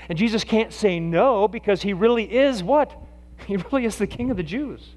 And 0.10 0.18
Jesus 0.18 0.44
can't 0.44 0.74
say 0.74 1.00
no 1.00 1.48
because 1.48 1.82
he 1.82 1.94
really 1.94 2.24
is 2.24 2.64
what? 2.64 2.92
He 3.46 3.56
really 3.56 3.86
is 3.86 4.00
the 4.00 4.08
king 4.08 4.32
of 4.32 4.38
the 4.38 4.44
Jews. 4.44 4.96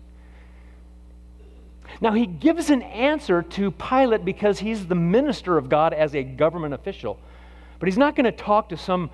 Now, 2.00 2.12
he 2.12 2.24
gives 2.24 2.70
an 2.70 2.80
answer 2.80 3.42
to 3.42 3.70
Pilate 3.70 4.24
because 4.24 4.60
he's 4.60 4.86
the 4.86 4.94
minister 4.94 5.58
of 5.58 5.68
God 5.68 5.92
as 5.92 6.14
a 6.14 6.22
government 6.22 6.72
official. 6.72 7.18
But 7.78 7.88
he's 7.88 7.98
not 7.98 8.16
going 8.16 8.24
to 8.24 8.32
talk 8.32 8.70
to 8.70 8.78
some 8.78 9.10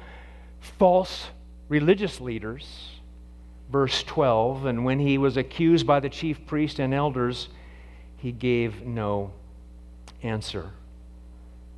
false 0.60 1.26
religious 1.68 2.20
leaders. 2.20 2.90
Verse 3.70 4.04
12 4.04 4.66
And 4.66 4.84
when 4.84 5.00
he 5.00 5.18
was 5.18 5.36
accused 5.36 5.86
by 5.86 5.98
the 5.98 6.08
chief 6.08 6.46
priest 6.46 6.78
and 6.78 6.94
elders, 6.94 7.48
he 8.16 8.30
gave 8.30 8.86
no 8.86 9.32
answer. 10.22 10.70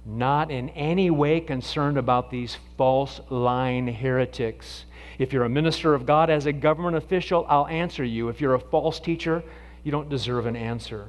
Not 0.09 0.51
in 0.51 0.71
any 0.71 1.11
way 1.11 1.39
concerned 1.39 1.99
about 1.99 2.31
these 2.31 2.57
false, 2.79 3.21
lying 3.29 3.87
heretics. 3.87 4.87
If 5.19 5.35
you're 5.35 5.45
a 5.45 5.51
minister 5.51 5.93
of 5.93 6.07
God 6.07 6.31
as 6.31 6.47
a 6.47 6.53
government 6.53 6.97
official, 6.97 7.45
I'll 7.47 7.67
answer 7.67 8.03
you. 8.03 8.31
If 8.31 8.41
you're 8.41 8.55
a 8.55 8.59
false 8.59 9.01
teacher, 9.01 9.45
you 9.85 9.93
don't 9.93 10.09
deserve 10.09 10.47
an 10.47 10.57
answer. 10.57 11.09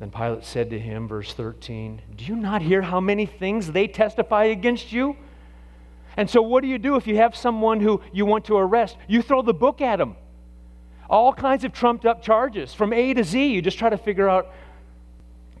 Then 0.00 0.10
Pilate 0.10 0.44
said 0.44 0.68
to 0.70 0.80
him, 0.80 1.06
verse 1.06 1.32
13, 1.32 2.02
Do 2.16 2.24
you 2.24 2.34
not 2.34 2.60
hear 2.60 2.82
how 2.82 2.98
many 2.98 3.24
things 3.24 3.70
they 3.70 3.86
testify 3.86 4.44
against 4.46 4.90
you? 4.90 5.16
And 6.16 6.28
so, 6.28 6.42
what 6.42 6.62
do 6.62 6.68
you 6.68 6.78
do 6.78 6.96
if 6.96 7.06
you 7.06 7.18
have 7.18 7.36
someone 7.36 7.78
who 7.78 8.00
you 8.12 8.26
want 8.26 8.46
to 8.46 8.56
arrest? 8.56 8.96
You 9.06 9.22
throw 9.22 9.42
the 9.42 9.54
book 9.54 9.80
at 9.80 9.96
them. 9.96 10.16
All 11.08 11.32
kinds 11.32 11.62
of 11.62 11.72
trumped 11.72 12.04
up 12.04 12.20
charges 12.20 12.74
from 12.74 12.92
A 12.92 13.14
to 13.14 13.22
Z. 13.22 13.46
You 13.46 13.62
just 13.62 13.78
try 13.78 13.90
to 13.90 13.96
figure 13.96 14.28
out 14.28 14.52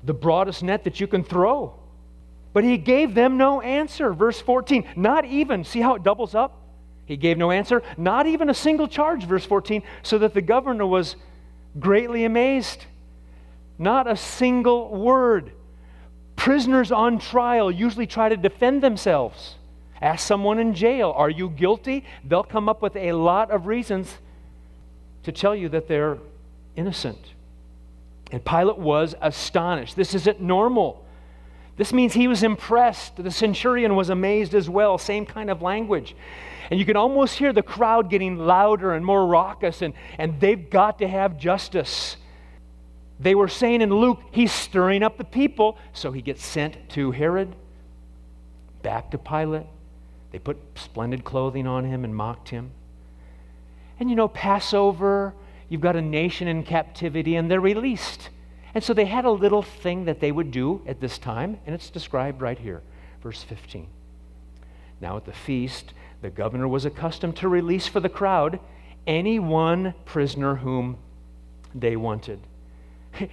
the 0.08 0.14
broadest 0.14 0.62
net 0.62 0.84
that 0.84 1.00
you 1.00 1.06
can 1.06 1.22
throw. 1.22 1.74
But 2.54 2.64
he 2.64 2.78
gave 2.78 3.14
them 3.14 3.36
no 3.36 3.60
answer. 3.60 4.14
Verse 4.14 4.40
14, 4.40 4.88
not 4.96 5.26
even, 5.26 5.64
see 5.64 5.82
how 5.82 5.96
it 5.96 6.02
doubles 6.02 6.34
up? 6.34 6.62
He 7.04 7.18
gave 7.18 7.36
no 7.36 7.50
answer, 7.50 7.82
not 7.98 8.26
even 8.26 8.48
a 8.48 8.54
single 8.54 8.88
charge, 8.88 9.24
verse 9.24 9.44
14, 9.44 9.82
so 10.02 10.16
that 10.18 10.32
the 10.32 10.40
governor 10.40 10.86
was 10.86 11.16
greatly 11.78 12.24
amazed. 12.24 12.86
Not 13.78 14.10
a 14.10 14.16
single 14.16 14.96
word. 14.96 15.52
Prisoners 16.36 16.90
on 16.90 17.18
trial 17.18 17.70
usually 17.70 18.06
try 18.06 18.30
to 18.30 18.36
defend 18.36 18.82
themselves. 18.82 19.56
Ask 20.00 20.26
someone 20.26 20.58
in 20.58 20.74
jail, 20.74 21.12
Are 21.14 21.30
you 21.30 21.50
guilty? 21.50 22.04
They'll 22.24 22.44
come 22.44 22.68
up 22.68 22.80
with 22.80 22.96
a 22.96 23.12
lot 23.12 23.50
of 23.50 23.66
reasons 23.66 24.16
to 25.24 25.32
tell 25.32 25.54
you 25.54 25.68
that 25.68 25.86
they're 25.86 26.16
innocent. 26.76 27.34
And 28.30 28.44
Pilate 28.44 28.78
was 28.78 29.14
astonished. 29.20 29.96
This 29.96 30.14
isn't 30.14 30.40
normal. 30.40 31.04
This 31.76 31.92
means 31.92 32.12
he 32.12 32.28
was 32.28 32.42
impressed. 32.42 33.22
The 33.22 33.30
centurion 33.30 33.94
was 33.94 34.10
amazed 34.10 34.54
as 34.54 34.68
well. 34.68 34.98
Same 34.98 35.24
kind 35.24 35.48
of 35.48 35.62
language. 35.62 36.14
And 36.70 36.78
you 36.78 36.84
can 36.84 36.96
almost 36.96 37.38
hear 37.38 37.52
the 37.52 37.62
crowd 37.62 38.10
getting 38.10 38.36
louder 38.36 38.92
and 38.92 39.04
more 39.04 39.26
raucous, 39.26 39.80
and, 39.80 39.94
and 40.18 40.38
they've 40.40 40.68
got 40.68 40.98
to 40.98 41.08
have 41.08 41.38
justice. 41.38 42.16
They 43.20 43.34
were 43.34 43.48
saying 43.48 43.80
in 43.80 43.90
Luke, 43.90 44.20
he's 44.30 44.52
stirring 44.52 45.02
up 45.02 45.16
the 45.16 45.24
people, 45.24 45.78
so 45.92 46.12
he 46.12 46.20
gets 46.20 46.44
sent 46.44 46.88
to 46.90 47.10
Herod, 47.12 47.56
back 48.82 49.10
to 49.12 49.18
Pilate. 49.18 49.66
They 50.30 50.38
put 50.38 50.58
splendid 50.74 51.24
clothing 51.24 51.66
on 51.66 51.84
him 51.84 52.04
and 52.04 52.14
mocked 52.14 52.50
him. 52.50 52.72
And 53.98 54.10
you 54.10 54.16
know, 54.16 54.28
Passover, 54.28 55.34
you've 55.68 55.80
got 55.80 55.96
a 55.96 56.02
nation 56.02 56.48
in 56.48 56.62
captivity, 56.62 57.36
and 57.36 57.50
they're 57.50 57.60
released. 57.60 58.30
And 58.74 58.84
so 58.84 58.94
they 58.94 59.06
had 59.06 59.24
a 59.24 59.30
little 59.30 59.62
thing 59.62 60.04
that 60.04 60.20
they 60.20 60.32
would 60.32 60.50
do 60.50 60.82
at 60.86 61.00
this 61.00 61.18
time, 61.18 61.58
and 61.66 61.74
it's 61.74 61.90
described 61.90 62.40
right 62.40 62.58
here, 62.58 62.82
verse 63.22 63.42
15. 63.42 63.88
Now 65.00 65.16
at 65.16 65.24
the 65.24 65.32
feast, 65.32 65.94
the 66.20 66.30
governor 66.30 66.68
was 66.68 66.84
accustomed 66.84 67.36
to 67.36 67.48
release 67.48 67.86
for 67.86 68.00
the 68.00 68.08
crowd 68.08 68.60
any 69.06 69.38
one 69.38 69.94
prisoner 70.04 70.56
whom 70.56 70.98
they 71.74 71.96
wanted. 71.96 72.40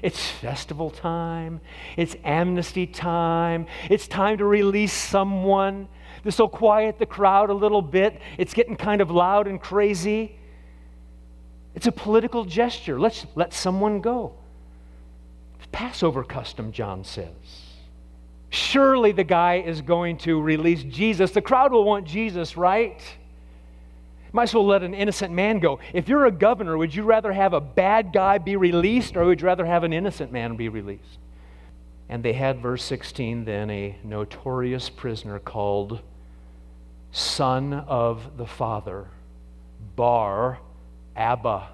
It's 0.02 0.30
festival 0.30 0.90
time. 0.90 1.62
It's 1.98 2.16
amnesty 2.24 2.88
time. 2.88 3.68
It's 3.90 4.08
time 4.08 4.38
to 4.40 4.46
release 4.46 4.94
someone. 4.94 5.88
This 6.24 6.40
will 6.40 6.50
quiet 6.50 6.98
the 6.98 7.06
crowd 7.06 7.50
a 7.50 7.54
little 7.54 7.82
bit. 7.82 8.20
It's 8.38 8.54
getting 8.54 8.78
kind 8.78 9.02
of 9.02 9.12
loud 9.12 9.48
and 9.48 9.62
crazy. 9.62 10.38
It's 11.76 11.88
a 11.88 11.92
political 11.92 12.46
gesture. 12.46 13.00
Let's 13.00 13.26
let 13.36 13.54
someone 13.54 14.02
go. 14.02 14.34
Passover 15.76 16.24
custom, 16.24 16.72
John 16.72 17.04
says. 17.04 17.28
Surely 18.50 19.12
the 19.12 19.26
guy 19.26 19.56
is 19.56 19.82
going 19.82 20.18
to 20.20 20.42
release 20.42 20.84
Jesus. 20.84 21.32
The 21.32 21.42
crowd 21.42 21.74
will 21.74 21.84
want 21.84 22.08
Jesus, 22.08 22.56
right? 22.56 23.02
Might 24.32 24.44
as 24.44 24.54
well 24.54 24.66
let 24.66 24.84
an 24.84 24.94
innocent 24.94 25.34
man 25.34 25.60
go. 25.60 25.80
If 25.92 26.08
you're 26.08 26.28
a 26.28 26.32
governor, 26.32 26.78
would 26.78 26.96
you 26.96 27.04
rather 27.04 27.34
have 27.34 27.52
a 27.52 27.60
bad 27.60 28.14
guy 28.14 28.38
be 28.38 28.56
released 28.56 29.18
or 29.18 29.26
would 29.26 29.42
you 29.42 29.48
rather 29.48 29.66
have 29.66 29.84
an 29.84 29.92
innocent 29.92 30.32
man 30.32 30.56
be 30.56 30.70
released? 30.70 31.20
And 32.08 32.24
they 32.24 32.32
had, 32.32 32.62
verse 32.62 32.86
16, 32.86 33.44
then 33.44 33.70
a 33.70 33.98
notorious 34.02 34.90
prisoner 34.90 35.40
called 35.40 36.00
Son 37.12 37.74
of 37.74 38.38
the 38.38 38.48
Father, 38.48 39.08
Bar 39.98 40.60
Abba. 41.16 41.70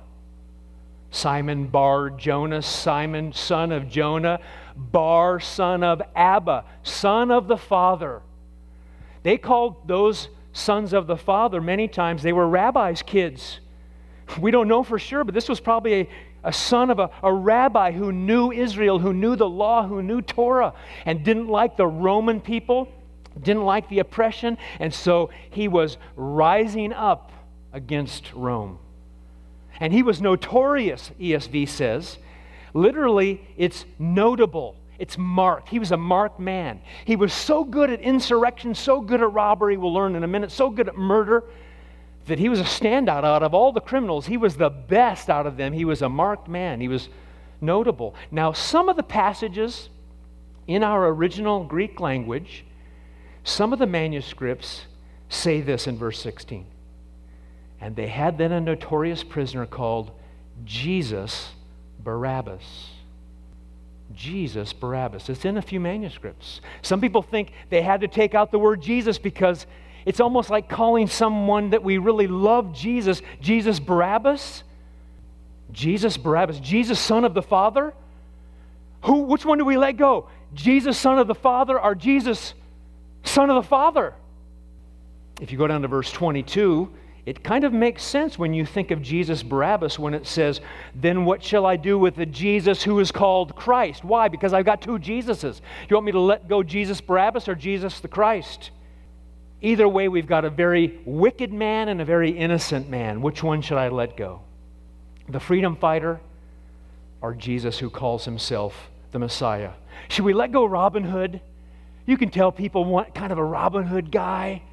Simon 1.12 1.68
Bar 1.68 2.10
Jonas, 2.12 2.66
Simon, 2.66 3.34
son 3.34 3.74
of 3.74 3.90
Jonah, 3.90 4.40
Bar, 4.76 5.42
son 5.42 5.84
of 5.84 6.02
Abba, 6.16 6.64
son 6.84 7.30
of 7.32 7.48
the 7.48 7.58
Father. 7.58 8.22
They 9.24 9.38
called 9.38 9.88
those 9.88 10.30
sons 10.54 10.94
of 10.94 11.08
the 11.08 11.18
Father 11.18 11.62
many 11.62 11.88
times, 11.88 12.24
they 12.24 12.34
were 12.34 12.48
rabbis' 12.48 13.02
kids. 13.02 13.60
We 14.40 14.52
don't 14.52 14.70
know 14.70 14.84
for 14.84 14.98
sure, 14.98 15.26
but 15.26 15.34
this 15.34 15.50
was 15.50 15.60
probably 15.60 15.94
a, 15.94 16.10
a 16.46 16.54
son 16.54 16.90
of 16.90 17.00
a, 17.00 17.10
a 17.22 17.34
rabbi 17.34 17.92
who 17.92 18.14
knew 18.14 18.52
Israel, 18.52 18.98
who 18.98 19.14
knew 19.14 19.36
the 19.36 19.50
law, 19.50 19.86
who 19.86 20.02
knew 20.02 20.22
Torah, 20.22 20.74
and 21.06 21.24
didn't 21.24 21.48
like 21.48 21.76
the 21.76 21.88
Roman 21.88 22.40
people, 22.40 22.88
didn't 23.42 23.66
like 23.66 23.90
the 23.90 24.00
oppression, 24.00 24.58
and 24.80 24.94
so 24.94 25.30
he 25.50 25.68
was 25.68 25.98
rising 26.16 26.94
up 26.94 27.34
against 27.74 28.32
Rome. 28.34 28.80
And 29.82 29.92
he 29.92 30.04
was 30.04 30.22
notorious, 30.22 31.12
ESV 31.20 31.68
says. 31.68 32.20
Literally, 32.74 33.46
it's 33.58 33.84
notable. 33.98 34.78
It's 35.00 35.18
marked. 35.18 35.70
He 35.70 35.80
was 35.80 35.92
a 35.92 35.98
marked 35.98 36.40
man. 36.40 36.80
He 37.04 37.16
was 37.16 37.34
so 37.34 37.64
good 37.64 37.90
at 37.90 38.00
insurrection, 38.00 38.76
so 38.76 39.02
good 39.02 39.22
at 39.22 39.34
robbery, 39.34 39.76
we'll 39.76 39.94
learn 39.94 40.16
in 40.16 40.24
a 40.24 40.28
minute, 40.28 40.52
so 40.52 40.70
good 40.70 40.88
at 40.88 40.96
murder, 40.96 41.44
that 42.28 42.38
he 42.38 42.48
was 42.48 42.60
a 42.60 42.64
standout 42.64 43.24
out 43.24 43.42
of 43.42 43.56
all 43.56 43.72
the 43.72 43.82
criminals. 43.82 44.28
He 44.28 44.38
was 44.38 44.56
the 44.56 44.70
best 44.70 45.32
out 45.32 45.48
of 45.48 45.58
them. 45.58 45.74
He 45.74 45.84
was 45.84 46.04
a 46.04 46.10
marked 46.10 46.48
man. 46.48 46.80
He 46.80 46.88
was 46.88 47.10
notable. 47.60 48.14
Now, 48.30 48.52
some 48.52 48.88
of 48.88 48.98
the 48.98 49.04
passages 49.04 49.90
in 50.68 50.84
our 50.84 51.08
original 51.08 51.64
Greek 51.64 52.00
language, 52.00 52.66
some 53.44 53.74
of 53.74 53.80
the 53.80 53.88
manuscripts 53.88 54.86
say 55.28 55.60
this 55.60 55.88
in 55.88 55.98
verse 55.98 56.20
16. 56.22 56.68
And 57.82 57.96
they 57.96 58.08
had 58.08 58.38
then 58.38 58.52
a 58.52 58.62
notorious 58.62 59.24
prisoner 59.24 59.66
called 59.66 60.12
Jesus 60.64 61.50
Barabbas. 62.04 62.64
Jesus 64.14 64.72
Barabbas. 64.72 65.30
It's 65.30 65.46
in 65.46 65.58
a 65.58 65.62
few 65.62 65.80
manuscripts. 65.80 66.62
Some 66.82 67.02
people 67.02 67.22
think 67.22 67.52
they 67.70 67.82
had 67.82 68.02
to 68.02 68.08
take 68.08 68.36
out 68.36 68.52
the 68.52 68.60
word 68.60 68.82
Jesus 68.82 69.18
because 69.18 69.66
it's 70.06 70.20
almost 70.20 70.50
like 70.50 70.70
calling 70.70 71.08
someone 71.08 71.72
that 71.72 71.84
we 71.84 71.98
really 71.98 72.28
love 72.28 72.74
Jesus, 72.74 73.22
Jesus 73.42 73.80
Barabbas. 73.80 74.64
Jesus 75.72 76.18
Barabbas, 76.18 76.60
Jesus, 76.60 77.00
son 77.00 77.26
of 77.26 77.34
the 77.34 77.42
Father. 77.42 77.94
Who, 79.04 79.24
which 79.24 79.46
one 79.46 79.58
do 79.58 79.66
we 79.66 79.78
let 79.78 79.98
go? 79.98 80.30
Jesus, 80.54 80.98
Son 80.98 81.18
of 81.18 81.28
the 81.28 81.36
Father, 81.36 81.80
or 81.80 81.96
Jesus, 81.96 82.54
Son 83.24 83.50
of 83.50 83.56
the 83.56 83.68
Father? 83.68 84.14
If 85.40 85.52
you 85.52 85.58
go 85.58 85.68
down 85.68 85.82
to 85.82 85.88
verse 85.88 86.12
22, 86.12 86.92
it 87.26 87.44
kind 87.44 87.64
of 87.64 87.72
makes 87.72 88.04
sense 88.04 88.40
when 88.40 88.54
you 88.54 88.66
think 88.66 88.90
of 88.90 89.02
Jesus 89.02 89.44
Barabbas 89.44 90.00
when 90.00 90.14
it 90.16 90.26
says, 90.26 90.60
Then 90.96 91.24
what 91.24 91.44
shall 91.44 91.68
I 91.68 91.76
do 91.76 92.00
with 92.00 92.16
the 92.16 92.26
Jesus 92.26 92.82
who 92.82 93.00
is 93.00 93.12
called 93.12 93.56
Christ? 93.56 94.04
Why? 94.04 94.28
Because 94.28 94.54
I've 94.54 94.66
got 94.66 94.82
two 94.82 94.98
Jesuses. 94.98 95.62
You 95.88 95.96
want 95.96 96.08
me 96.08 96.12
to 96.14 96.20
let 96.20 96.48
go 96.48 96.64
Jesus 96.64 97.00
Barabbas 97.00 97.48
or 97.48 97.54
Jesus 97.54 98.00
the 98.00 98.08
Christ? 98.08 98.72
Either 99.62 99.88
way, 99.88 100.08
we've 100.08 100.26
got 100.26 100.46
a 100.46 100.50
very 100.50 101.00
wicked 101.06 101.54
man 101.54 101.90
and 101.90 102.02
a 102.02 102.06
very 102.06 102.32
innocent 102.32 102.90
man. 102.90 103.22
Which 103.22 103.44
one 103.44 103.62
should 103.62 103.78
I 103.78 103.90
let 103.90 104.18
go? 104.18 104.42
The 105.30 105.40
freedom 105.40 105.76
fighter 105.76 106.20
or 107.22 107.36
Jesus 107.36 107.78
who 107.78 107.92
calls 107.92 108.26
himself 108.26 108.90
the 109.12 109.20
Messiah? 109.20 109.74
Should 110.10 110.26
we 110.26 110.34
let 110.34 110.52
go 110.52 110.66
Robin 110.66 111.04
Hood? 111.04 111.40
You 112.08 112.18
can 112.18 112.32
tell 112.32 112.52
people 112.52 112.84
want 112.84 113.14
kind 113.14 113.32
of 113.32 113.38
a 113.38 113.44
Robin 113.44 113.84
Hood 113.84 114.12
guy. 114.12 114.64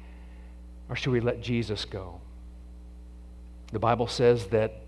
Or 0.89 0.95
should 0.95 1.13
we 1.13 1.19
let 1.19 1.41
Jesus 1.41 1.85
go? 1.85 2.19
The 3.71 3.79
Bible 3.79 4.07
says 4.07 4.47
that 4.47 4.83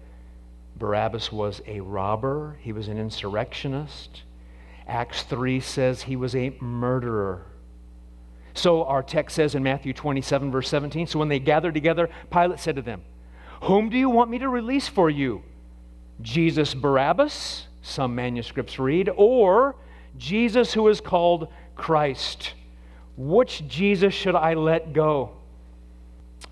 Barabbas 0.78 1.32
was 1.32 1.62
a 1.68 1.80
robber, 1.82 2.58
he 2.62 2.74
was 2.74 2.88
an 2.88 2.98
insurrectionist. 2.98 4.24
Acts 4.88 5.24
3 5.24 5.60
says 5.60 6.04
he 6.04 6.16
was 6.16 6.36
a 6.36 6.56
murderer. 6.60 7.46
So 8.54 8.84
our 8.86 9.04
text 9.04 9.36
says 9.36 9.56
in 9.56 9.64
Matthew 9.64 9.94
27, 9.94 10.52
verse 10.52 10.68
17 10.70 11.08
So 11.08 11.20
when 11.20 11.30
they 11.30 11.40
gathered 11.40 11.74
together, 11.74 12.10
Pilate 12.32 12.60
said 12.60 12.76
to 12.76 12.82
them, 12.82 13.02
Whom 13.64 13.90
do 13.90 13.98
you 13.98 14.10
want 14.10 14.30
me 14.30 14.40
to 14.40 14.50
release 14.50 14.88
for 14.88 15.10
you? 15.10 15.44
Jesus 16.22 16.74
Barabbas, 16.74 17.68
some 17.82 18.16
manuscripts 18.16 18.80
read, 18.80 19.10
or 19.16 19.76
Jesus 20.18 20.74
who 20.74 20.88
is 20.88 21.00
called 21.00 21.48
Christ? 21.76 22.54
Which 23.16 23.68
Jesus 23.68 24.14
should 24.14 24.36
I 24.36 24.56
let 24.56 24.94
go? 24.94 25.38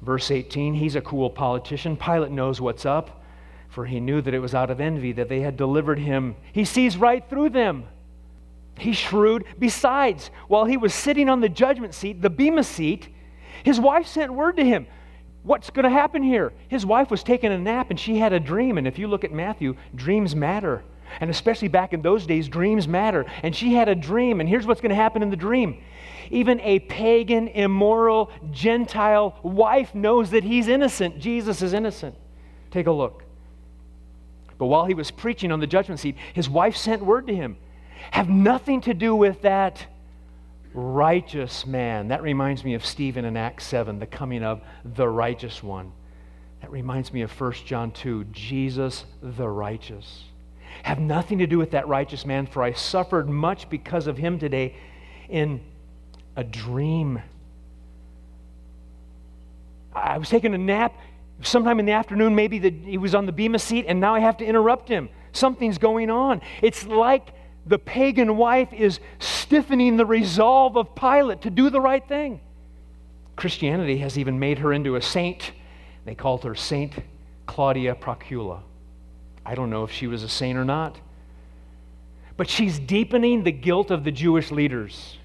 Verse 0.02 0.32
18, 0.32 0.76
he's 0.76 0.96
a 0.96 1.02
cool 1.02 1.30
politician. 1.30 1.98
Pilate 1.98 2.32
knows 2.32 2.62
what's 2.62 2.86
up, 2.86 3.22
for 3.68 3.86
he 3.86 4.00
knew 4.00 4.22
that 4.22 4.34
it 4.34 4.40
was 4.40 4.56
out 4.56 4.70
of 4.70 4.80
envy 4.80 5.12
that 5.14 5.30
they 5.30 5.42
had 5.42 5.58
delivered 5.58 6.00
him. 6.00 6.36
He 6.54 6.66
sees 6.66 6.98
right 6.98 7.28
through 7.30 7.50
them. 7.50 7.86
He's 8.78 8.96
shrewd. 8.96 9.44
Besides, 9.58 10.32
while 10.48 10.66
he 10.66 10.78
was 10.78 10.94
sitting 10.94 11.30
on 11.30 11.42
the 11.42 11.50
judgment 11.50 11.94
seat, 11.94 12.22
the 12.22 12.30
Bema 12.30 12.64
seat, 12.64 13.10
his 13.64 13.80
wife 13.80 14.08
sent 14.08 14.34
word 14.34 14.56
to 14.56 14.64
him. 14.64 14.88
What's 15.44 15.70
going 15.70 15.84
to 15.84 15.90
happen 15.90 16.24
here? 16.24 16.54
His 16.68 16.86
wife 16.86 17.12
was 17.12 17.24
taking 17.24 17.52
a 17.52 17.58
nap 17.58 17.90
and 17.90 18.00
she 18.00 18.18
had 18.18 18.34
a 18.34 18.40
dream. 18.40 18.78
And 18.78 18.88
if 18.88 19.00
you 19.00 19.08
look 19.08 19.24
at 19.24 19.32
Matthew, 19.32 19.76
dreams 19.96 20.36
matter. 20.36 20.84
And 21.20 21.30
especially 21.30 21.68
back 21.68 21.94
in 21.94 22.02
those 22.02 22.26
days, 22.26 22.48
dreams 22.48 22.88
matter. 22.88 23.26
And 23.44 23.56
she 23.56 23.74
had 23.74 23.90
a 23.90 23.96
dream. 23.96 24.40
And 24.40 24.48
here's 24.48 24.66
what's 24.66 24.82
going 24.82 24.90
to 24.90 24.96
happen 24.96 25.22
in 25.22 25.30
the 25.30 25.36
dream 25.36 25.82
even 26.32 26.60
a 26.60 26.78
pagan, 26.80 27.48
immoral, 27.48 28.30
Gentile 28.52 29.40
wife 29.42 29.96
knows 29.96 30.30
that 30.30 30.44
he's 30.44 30.68
innocent. 30.68 31.20
Jesus 31.20 31.64
is 31.64 31.74
innocent. 31.74 32.16
Take 32.70 32.86
a 32.86 32.92
look. 32.92 33.24
But 34.60 34.68
while 34.68 34.86
he 34.86 34.94
was 34.94 35.10
preaching 35.10 35.52
on 35.52 35.60
the 35.60 35.66
judgment 35.66 36.00
seat, 36.00 36.18
his 36.34 36.48
wife 36.48 36.76
sent 36.76 37.04
word 37.04 37.28
to 37.28 37.36
him 37.36 37.58
have 38.12 38.30
nothing 38.30 38.82
to 38.82 38.94
do 38.94 39.16
with 39.16 39.42
that 39.42 39.86
righteous 40.74 41.66
man. 41.66 42.10
That 42.10 42.22
reminds 42.22 42.64
me 42.64 42.74
of 42.74 42.86
Stephen 42.86 43.26
in 43.26 43.38
Acts 43.38 43.66
7, 43.66 44.00
the 44.00 44.08
coming 44.08 44.44
of 44.44 44.62
the 44.86 45.08
righteous 45.08 45.62
one. 45.64 45.92
That 46.62 46.72
reminds 46.72 47.14
me 47.14 47.22
of 47.22 47.40
1 47.40 47.54
John 47.66 47.92
2, 47.92 48.26
Jesus 48.26 49.06
the 49.22 49.48
righteous. 49.48 50.24
Have 50.84 51.00
nothing 51.00 51.40
to 51.40 51.48
do 51.48 51.58
with 51.58 51.72
that 51.72 51.88
righteous 51.88 52.26
man, 52.26 52.48
for 52.48 52.64
I 52.64 52.74
suffered 52.74 53.30
much 53.30 53.70
because 53.70 54.08
of 54.08 54.18
him 54.18 54.40
today 54.40 54.76
in 55.28 55.62
a 56.36 56.44
dream. 56.44 57.22
I 59.94 60.18
was 60.18 60.30
taking 60.30 60.54
a 60.54 60.58
nap 60.58 60.96
sometime 61.42 61.80
in 61.80 61.86
the 61.86 61.92
afternoon, 61.94 62.36
maybe 62.36 62.60
the, 62.60 62.72
he 62.72 62.98
was 62.98 63.16
on 63.16 63.26
the 63.26 63.32
Bema 63.32 63.60
seat, 63.60 63.86
and 63.88 64.00
now 64.00 64.16
I 64.16 64.20
have 64.20 64.38
to 64.38 64.46
interrupt 64.46 64.90
him. 64.90 65.10
Something's 65.32 65.78
going 65.78 66.10
on. 66.10 66.42
It's 66.62 66.86
like 66.86 67.30
the 67.66 67.80
pagan 67.80 68.38
wife 68.38 68.74
is 68.74 69.00
stiffening 69.20 69.98
the 69.98 70.06
resolve 70.06 70.78
of 70.78 70.96
Pilate 70.96 71.42
to 71.42 71.50
do 71.50 71.70
the 71.70 71.82
right 71.82 72.06
thing. 72.08 72.42
Christianity 73.36 73.98
has 74.00 74.18
even 74.18 74.40
made 74.40 74.60
her 74.60 74.74
into 74.74 74.96
a 74.96 75.02
saint. 75.02 75.52
They 76.06 76.16
called 76.16 76.44
her 76.44 76.56
Saint 76.56 76.94
Claudia 77.46 77.96
Procula. 77.96 78.62
I 79.50 79.56
don't 79.56 79.72
know 79.72 79.84
if 79.84 79.92
she 79.92 80.06
was 80.06 80.22
a 80.22 80.30
saint 80.30 80.60
or 80.60 80.64
not. 80.64 81.00
But 82.38 82.48
she's 82.48 82.78
deepening 82.78 83.44
the 83.44 83.52
guilt 83.52 83.90
of 83.90 84.04
the 84.04 84.12
Jewish 84.12 84.52
leaders. 84.52 85.18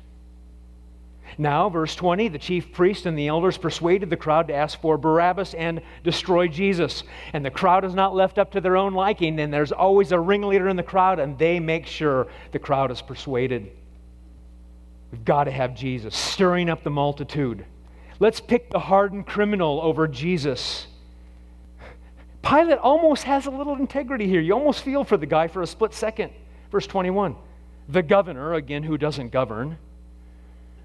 Now, 1.36 1.68
verse 1.68 1.94
20, 1.94 2.28
the 2.28 2.38
chief 2.38 2.72
priest 2.72 3.04
and 3.04 3.18
the 3.18 3.28
elders 3.28 3.58
persuaded 3.58 4.08
the 4.08 4.16
crowd 4.16 4.48
to 4.48 4.54
ask 4.54 4.80
for 4.80 4.96
Barabbas 4.96 5.52
and 5.52 5.82
destroy 6.04 6.48
Jesus. 6.48 7.02
And 7.34 7.44
the 7.44 7.50
crowd 7.50 7.84
is 7.84 7.92
not 7.92 8.14
left 8.14 8.38
up 8.38 8.50
to 8.52 8.62
their 8.62 8.78
own 8.78 8.94
liking, 8.94 9.38
and 9.40 9.52
there's 9.52 9.72
always 9.72 10.10
a 10.10 10.18
ringleader 10.18 10.70
in 10.70 10.76
the 10.76 10.82
crowd, 10.82 11.18
and 11.18 11.38
they 11.38 11.60
make 11.60 11.84
sure 11.84 12.28
the 12.52 12.58
crowd 12.58 12.90
is 12.90 13.02
persuaded. 13.02 13.72
We've 15.12 15.24
got 15.26 15.44
to 15.44 15.50
have 15.50 15.74
Jesus, 15.74 16.16
stirring 16.16 16.70
up 16.70 16.82
the 16.82 16.88
multitude. 16.88 17.66
Let's 18.20 18.40
pick 18.40 18.70
the 18.70 18.78
hardened 18.78 19.26
criminal 19.26 19.82
over 19.82 20.08
Jesus. 20.08 20.86
Pilate 22.44 22.78
almost 22.78 23.24
has 23.24 23.46
a 23.46 23.50
little 23.50 23.76
integrity 23.76 24.26
here. 24.26 24.40
You 24.40 24.52
almost 24.52 24.82
feel 24.82 25.04
for 25.04 25.16
the 25.16 25.26
guy 25.26 25.48
for 25.48 25.62
a 25.62 25.66
split 25.66 25.94
second. 25.94 26.32
Verse 26.70 26.86
21 26.86 27.36
The 27.88 28.02
governor, 28.02 28.54
again, 28.54 28.82
who 28.82 28.98
doesn't 28.98 29.30
govern, 29.30 29.78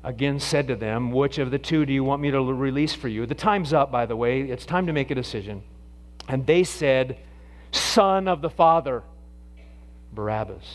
again 0.03 0.39
said 0.39 0.67
to 0.67 0.75
them, 0.75 1.11
Which 1.11 1.37
of 1.37 1.51
the 1.51 1.59
two 1.59 1.85
do 1.85 1.93
you 1.93 2.03
want 2.03 2.21
me 2.21 2.31
to 2.31 2.41
release 2.41 2.93
for 2.93 3.07
you? 3.07 3.25
The 3.25 3.35
time's 3.35 3.73
up, 3.73 3.91
by 3.91 4.05
the 4.05 4.15
way. 4.15 4.41
It's 4.41 4.65
time 4.65 4.87
to 4.87 4.93
make 4.93 5.11
a 5.11 5.15
decision. 5.15 5.63
And 6.27 6.45
they 6.45 6.63
said, 6.63 7.17
Son 7.71 8.27
of 8.27 8.41
the 8.41 8.49
Father, 8.49 9.03
Barabbas. 10.13 10.65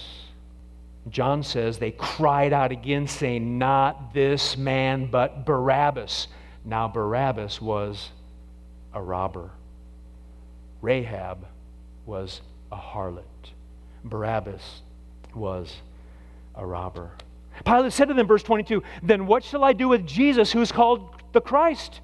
John 1.11 1.43
says 1.43 1.79
they 1.79 1.91
cried 1.91 2.53
out 2.53 2.73
again, 2.73 3.07
saying, 3.07 3.59
Not 3.59 4.15
this 4.15 4.57
man, 4.57 5.07
but 5.11 5.45
Barabbas. 5.45 6.29
Now, 6.65 6.89
Barabbas 6.89 7.61
was 7.61 8.11
a 8.95 9.03
robber, 9.03 9.51
Rahab 10.85 11.47
was 12.05 12.43
a 12.71 12.77
harlot, 12.77 13.25
Barabbas 14.05 14.83
was 15.35 15.75
a 16.55 16.67
robber. 16.67 17.11
Pilate 17.65 17.93
said 17.93 18.09
to 18.09 18.15
them, 18.15 18.27
verse 18.27 18.43
22, 18.43 18.83
Then 19.03 19.27
what 19.27 19.43
shall 19.43 19.65
I 19.65 19.73
do 19.73 19.89
with 19.89 20.07
Jesus 20.07 20.53
who 20.53 20.61
is 20.61 20.71
called 20.71 21.09
the 21.33 21.41
Christ? 21.41 22.01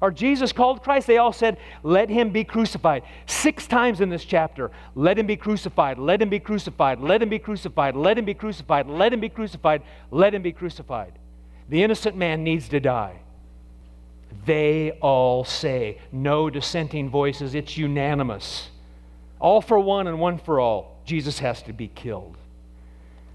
Or 0.00 0.10
Jesus 0.10 0.52
called 0.52 0.82
Christ? 0.82 1.06
They 1.06 1.18
all 1.18 1.32
said, 1.32 1.58
Let 1.84 2.10
him 2.10 2.30
be 2.30 2.42
crucified. 2.42 3.04
Six 3.26 3.68
times 3.68 4.00
in 4.00 4.10
this 4.10 4.24
chapter, 4.24 4.72
let 4.96 5.18
him 5.18 5.26
be 5.26 5.36
crucified, 5.36 5.98
let 5.98 6.20
him 6.20 6.28
be 6.28 6.40
crucified, 6.40 6.98
let 6.98 7.22
him 7.22 7.28
be 7.28 7.38
crucified, 7.38 7.94
let 7.96 8.18
him 8.18 8.24
be 8.24 8.34
crucified, 8.34 8.86
let 8.86 9.12
him 9.12 9.20
be 9.20 9.28
crucified, 9.28 9.82
let 10.10 10.34
him 10.34 10.42
be 10.42 10.52
crucified. 10.52 11.12
The 11.68 11.82
innocent 11.82 12.16
man 12.16 12.42
needs 12.42 12.68
to 12.70 12.80
die. 12.80 13.20
They 14.44 14.92
all 15.00 15.44
say, 15.44 15.98
no 16.12 16.50
dissenting 16.50 17.10
voices, 17.10 17.54
it's 17.54 17.76
unanimous. 17.76 18.70
All 19.38 19.60
for 19.60 19.78
one 19.78 20.06
and 20.06 20.18
one 20.18 20.38
for 20.38 20.60
all. 20.60 21.00
Jesus 21.04 21.38
has 21.38 21.62
to 21.62 21.72
be 21.72 21.88
killed. 21.88 22.36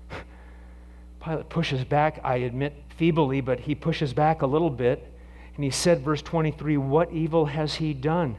Pilate 1.23 1.49
pushes 1.49 1.83
back, 1.83 2.19
I 2.23 2.37
admit 2.37 2.73
feebly, 2.97 3.41
but 3.41 3.61
he 3.61 3.75
pushes 3.75 4.13
back 4.13 4.41
a 4.41 4.47
little 4.47 4.69
bit. 4.69 5.11
And 5.55 5.63
he 5.63 5.69
said, 5.69 6.01
verse 6.01 6.21
23, 6.21 6.77
What 6.77 7.11
evil 7.11 7.45
has 7.47 7.75
he 7.75 7.93
done? 7.93 8.37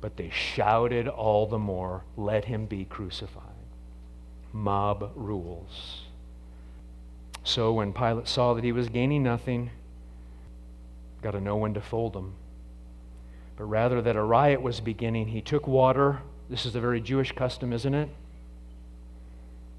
But 0.00 0.16
they 0.16 0.30
shouted 0.30 1.08
all 1.08 1.46
the 1.46 1.58
more, 1.58 2.04
Let 2.16 2.44
him 2.46 2.66
be 2.66 2.84
crucified. 2.84 3.42
Mob 4.52 5.12
rules. 5.14 6.02
So 7.44 7.72
when 7.72 7.92
Pilate 7.92 8.26
saw 8.26 8.54
that 8.54 8.64
he 8.64 8.72
was 8.72 8.88
gaining 8.88 9.22
nothing, 9.22 9.70
got 11.26 11.38
to 11.38 11.44
know 11.44 11.56
when 11.56 11.74
to 11.74 11.80
fold 11.80 12.14
him. 12.14 12.34
But 13.56 13.64
rather 13.64 14.00
that 14.02 14.16
a 14.16 14.22
riot 14.22 14.62
was 14.62 14.80
beginning, 14.80 15.28
he 15.28 15.40
took 15.40 15.66
water. 15.66 16.20
This 16.48 16.64
is 16.66 16.76
a 16.76 16.80
very 16.80 17.00
Jewish 17.00 17.32
custom, 17.32 17.72
isn't 17.72 17.94
it? 17.94 18.08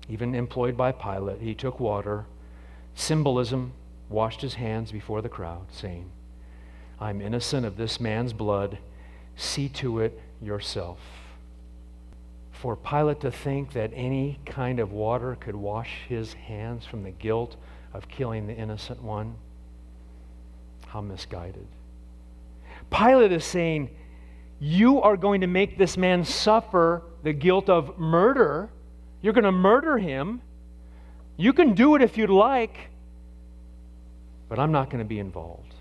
even 0.10 0.36
employed 0.36 0.78
by 0.78 0.92
Pilate, 0.92 1.42
he 1.42 1.54
took 1.54 1.80
water, 1.80 2.26
symbolism, 2.96 3.74
washed 4.10 4.42
his 4.42 4.54
hands 4.56 4.92
before 4.92 5.22
the 5.22 5.30
crowd, 5.30 5.66
saying, 5.72 6.10
I'm 7.00 7.22
innocent 7.22 7.66
of 7.66 7.78
this 7.78 8.00
man's 8.00 8.34
blood. 8.34 8.78
See 9.36 9.70
to 9.70 10.00
it 10.00 10.20
yourself. 10.42 11.00
For 12.52 12.76
Pilate 12.76 13.20
to 13.22 13.32
think 13.32 13.74
that 13.74 13.92
any 13.94 14.40
kind 14.46 14.80
of 14.80 14.92
water 14.92 15.38
could 15.40 15.56
wash 15.56 16.00
his 16.08 16.34
hands 16.34 16.86
from 16.86 17.04
the 17.04 17.12
guilt 17.12 17.56
of 17.94 18.08
killing 18.08 18.48
the 18.48 18.56
innocent 18.56 19.04
one, 19.04 19.36
how 20.88 21.02
misguided. 21.02 21.68
Pilate 22.90 23.32
is 23.32 23.46
saying, 23.46 23.90
You 24.60 25.02
are 25.02 25.18
going 25.18 25.42
to 25.42 25.48
make 25.48 25.78
this 25.78 25.98
man 25.98 26.24
suffer 26.24 27.04
the 27.24 27.34
guilt 27.34 27.70
of 27.70 27.98
murder 27.98 28.70
you're 29.22 29.34
going 29.34 29.44
to 29.44 29.52
murder 29.52 29.98
him. 29.98 30.42
You 31.38 31.54
can 31.54 31.74
do 31.74 31.96
it 31.96 32.02
if 32.02 32.18
you'd 32.18 32.30
like, 32.30 32.90
but 34.50 34.60
I'm 34.60 34.72
not 34.72 34.90
going 34.90 35.04
to 35.04 35.08
be 35.08 35.20
involved. 35.20 35.74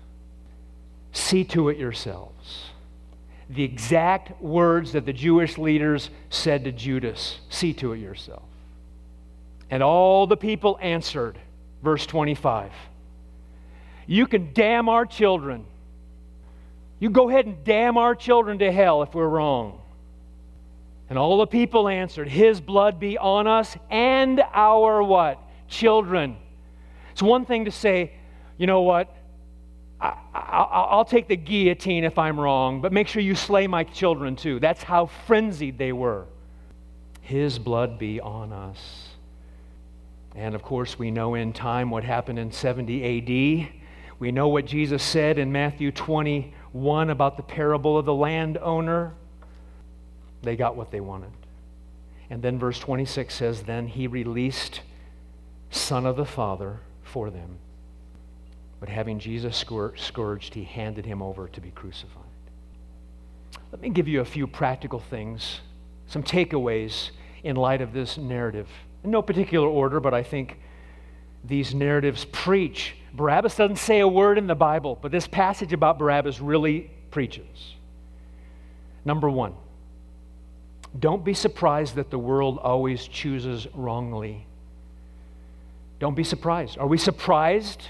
See 1.11 1.43
to 1.45 1.69
it 1.69 1.77
yourselves. 1.77 2.71
The 3.49 3.63
exact 3.63 4.41
words 4.41 4.91
that 4.91 5.05
the 5.05 5.13
Jewish 5.13 5.57
leaders 5.57 6.09
said 6.29 6.65
to 6.65 6.71
Judas 6.71 7.39
see 7.49 7.73
to 7.75 7.93
it 7.93 7.99
yourself. 7.99 8.43
And 9.69 9.81
all 9.81 10.27
the 10.27 10.37
people 10.37 10.77
answered, 10.81 11.39
verse 11.81 12.05
25 12.05 12.71
You 14.07 14.25
can 14.25 14.53
damn 14.53 14.89
our 14.89 15.05
children. 15.05 15.65
You 16.99 17.09
go 17.09 17.29
ahead 17.29 17.45
and 17.45 17.63
damn 17.63 17.97
our 17.97 18.15
children 18.15 18.59
to 18.59 18.71
hell 18.71 19.03
if 19.03 19.13
we're 19.13 19.27
wrong. 19.27 19.81
And 21.09 21.19
all 21.19 21.37
the 21.37 21.47
people 21.47 21.87
answered, 21.87 22.27
His 22.27 22.59
blood 22.59 22.99
be 22.99 23.17
on 23.17 23.47
us 23.47 23.75
and 23.89 24.41
our 24.53 25.03
what? 25.03 25.39
Children. 25.67 26.37
It's 27.11 27.21
one 27.21 27.45
thing 27.45 27.65
to 27.65 27.71
say, 27.71 28.13
you 28.57 28.67
know 28.67 28.81
what? 28.81 29.13
I, 29.99 30.95
will 30.95 31.05
take 31.05 31.27
the 31.27 31.35
guillotine 31.35 32.03
if 32.03 32.17
I'm 32.19 32.39
wrong, 32.39 32.81
but 32.81 32.93
make 32.93 33.07
sure 33.07 33.21
you 33.21 33.35
slay 33.35 33.67
my 33.67 33.83
children 33.83 34.35
too. 34.35 34.59
That's 34.59 34.83
how 34.83 35.07
frenzied 35.07 35.77
they 35.77 35.91
were. 35.91 36.25
His 37.21 37.57
blood 37.57 37.97
be 37.97 38.21
on 38.21 38.53
us. 38.53 39.09
And 40.35 40.53
of 40.53 40.61
course, 40.61 40.99
we 40.99 41.09
know 41.09 41.33
in 41.33 41.51
time 41.51 41.89
what 41.89 42.03
happened 42.03 42.37
in 42.37 42.51
70 42.51 43.63
AD. 43.63 43.76
We 44.19 44.31
know 44.31 44.47
what 44.47 44.65
Jesus 44.65 45.03
said 45.03 45.37
in 45.37 45.51
Matthew 45.51 45.91
21 45.91 47.09
about 47.09 47.37
the 47.37 47.43
parable 47.43 47.97
of 47.97 48.05
the 48.05 48.13
landowner. 48.13 49.13
They 50.41 50.55
got 50.55 50.75
what 50.75 50.91
they 50.91 51.01
wanted. 51.01 51.31
And 52.29 52.41
then 52.41 52.59
verse 52.59 52.79
26 52.79 53.33
says, 53.33 53.63
Then 53.63 53.87
he 53.87 54.07
released 54.07 54.81
Son 55.69 56.05
of 56.05 56.15
the 56.15 56.25
Father 56.25 56.79
for 57.03 57.29
them. 57.29 57.57
But 58.79 58.89
having 58.89 59.19
Jesus 59.19 59.57
scourged, 59.57 60.53
he 60.53 60.63
handed 60.63 61.05
him 61.05 61.21
over 61.21 61.47
to 61.47 61.61
be 61.61 61.71
crucified. 61.71 62.23
Let 63.71 63.81
me 63.81 63.89
give 63.89 64.07
you 64.07 64.21
a 64.21 64.25
few 64.25 64.47
practical 64.47 64.99
things, 64.99 65.61
some 66.07 66.23
takeaways 66.23 67.11
in 67.43 67.55
light 67.55 67.81
of 67.81 67.93
this 67.93 68.17
narrative. 68.17 68.67
In 69.03 69.11
no 69.11 69.21
particular 69.21 69.67
order, 69.67 69.99
but 69.99 70.13
I 70.13 70.23
think 70.23 70.59
these 71.43 71.73
narratives 71.73 72.25
preach. 72.25 72.95
Barabbas 73.17 73.55
doesn't 73.55 73.77
say 73.77 73.99
a 73.99 74.07
word 74.07 74.37
in 74.37 74.45
the 74.45 74.55
Bible, 74.55 74.97
but 75.01 75.11
this 75.11 75.25
passage 75.25 75.73
about 75.73 75.97
Barabbas 75.97 76.39
really 76.39 76.91
preaches. 77.09 77.73
Number 79.05 79.27
one, 79.27 79.55
don't 80.99 81.25
be 81.25 81.33
surprised 81.33 81.95
that 81.95 82.11
the 82.11 82.19
world 82.19 82.59
always 82.59 83.07
chooses 83.07 83.65
wrongly. 83.73 84.45
Don't 85.99 86.13
be 86.13 86.23
surprised. 86.23 86.77
Are 86.77 86.85
we 86.85 86.99
surprised? 86.99 87.81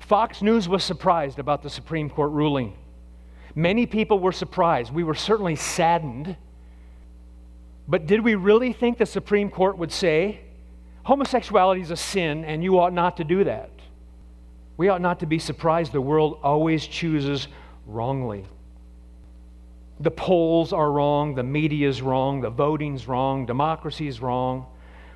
Fox 0.00 0.42
News 0.42 0.68
was 0.68 0.82
surprised 0.82 1.38
about 1.38 1.62
the 1.62 1.70
Supreme 1.70 2.10
Court 2.10 2.32
ruling. 2.32 2.76
Many 3.54 3.86
people 3.86 4.18
were 4.18 4.32
surprised. 4.32 4.92
We 4.92 5.04
were 5.04 5.14
certainly 5.14 5.54
saddened. 5.54 6.36
But 7.86 8.06
did 8.06 8.24
we 8.24 8.34
really 8.34 8.72
think 8.72 8.98
the 8.98 9.06
Supreme 9.06 9.48
Court 9.48 9.78
would 9.78 9.92
say, 9.92 10.40
homosexuality 11.04 11.82
is 11.82 11.92
a 11.92 11.96
sin 11.96 12.44
and 12.44 12.64
you 12.64 12.80
ought 12.80 12.92
not 12.92 13.18
to 13.18 13.24
do 13.24 13.44
that? 13.44 13.70
We 14.76 14.88
ought 14.88 15.00
not 15.00 15.20
to 15.20 15.26
be 15.26 15.38
surprised. 15.38 15.92
The 15.92 16.00
world 16.00 16.38
always 16.42 16.86
chooses 16.86 17.48
wrongly 17.86 18.46
the 20.02 20.10
polls 20.10 20.72
are 20.72 20.90
wrong, 20.90 21.34
the 21.34 21.44
media 21.44 21.88
is 21.88 22.02
wrong, 22.02 22.40
the 22.40 22.50
voting's 22.50 23.06
wrong, 23.06 23.46
democracy 23.46 24.08
is 24.08 24.20
wrong. 24.20 24.66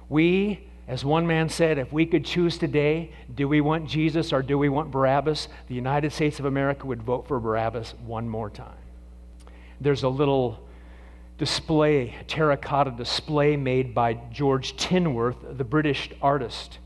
We, 0.08 0.68
as 0.86 1.04
one 1.04 1.26
man 1.26 1.48
said, 1.48 1.78
if 1.78 1.92
we 1.92 2.06
could 2.06 2.24
choose 2.24 2.56
today, 2.56 3.10
do 3.34 3.48
we 3.48 3.60
want 3.60 3.88
Jesus 3.88 4.32
or 4.32 4.42
do 4.42 4.56
we 4.56 4.68
want 4.68 4.92
Barabbas? 4.92 5.48
The 5.66 5.74
United 5.74 6.12
States 6.12 6.38
of 6.38 6.44
America 6.44 6.86
would 6.86 7.02
vote 7.02 7.26
for 7.26 7.40
Barabbas 7.40 7.94
one 8.06 8.28
more 8.28 8.48
time. 8.48 8.78
There's 9.80 10.04
a 10.04 10.08
little 10.08 10.60
display, 11.36 12.14
terracotta 12.28 12.92
display 12.92 13.56
made 13.56 13.92
by 13.92 14.14
George 14.32 14.76
Tinworth, 14.76 15.58
the 15.58 15.64
British 15.64 16.10
artist. 16.22 16.78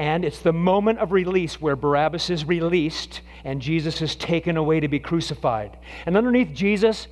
And 0.00 0.24
it's 0.24 0.38
the 0.38 0.54
moment 0.54 0.98
of 0.98 1.12
release 1.12 1.60
where 1.60 1.76
Barabbas 1.76 2.30
is 2.30 2.46
released 2.46 3.20
and 3.44 3.60
Jesus 3.60 4.00
is 4.00 4.16
taken 4.16 4.56
away 4.56 4.80
to 4.80 4.88
be 4.88 4.98
crucified. 4.98 5.76
And 6.06 6.16
underneath 6.16 6.54
Jesus, 6.54 7.06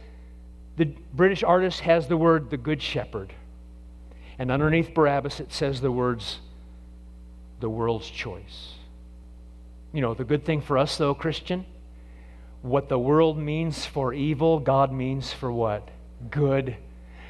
the 0.79 0.87
British 0.87 1.43
artist 1.43 1.81
has 1.81 2.09
the 2.09 2.17
word 2.17 2.49
the 2.49 2.57
Good 2.57 2.81
Shepherd. 2.81 3.35
And 4.39 4.51
underneath 4.51 4.95
Barabbas, 4.95 5.39
it 5.39 5.53
says 5.53 5.83
the 5.83 5.93
words 5.93 6.39
the 7.61 7.69
world's 7.69 8.09
choice. 8.09 8.73
You 9.93 10.01
know, 10.01 10.15
the 10.15 10.25
good 10.25 10.47
thing 10.47 10.63
for 10.63 10.79
us, 10.79 10.97
though, 10.97 11.13
Christian, 11.13 11.67
what 12.63 12.89
the 12.89 12.99
world 12.99 13.37
means 13.37 13.85
for 13.85 14.15
evil, 14.15 14.61
God 14.61 14.95
means 14.95 15.31
for 15.31 15.53
what? 15.53 15.87
Good. 16.31 16.79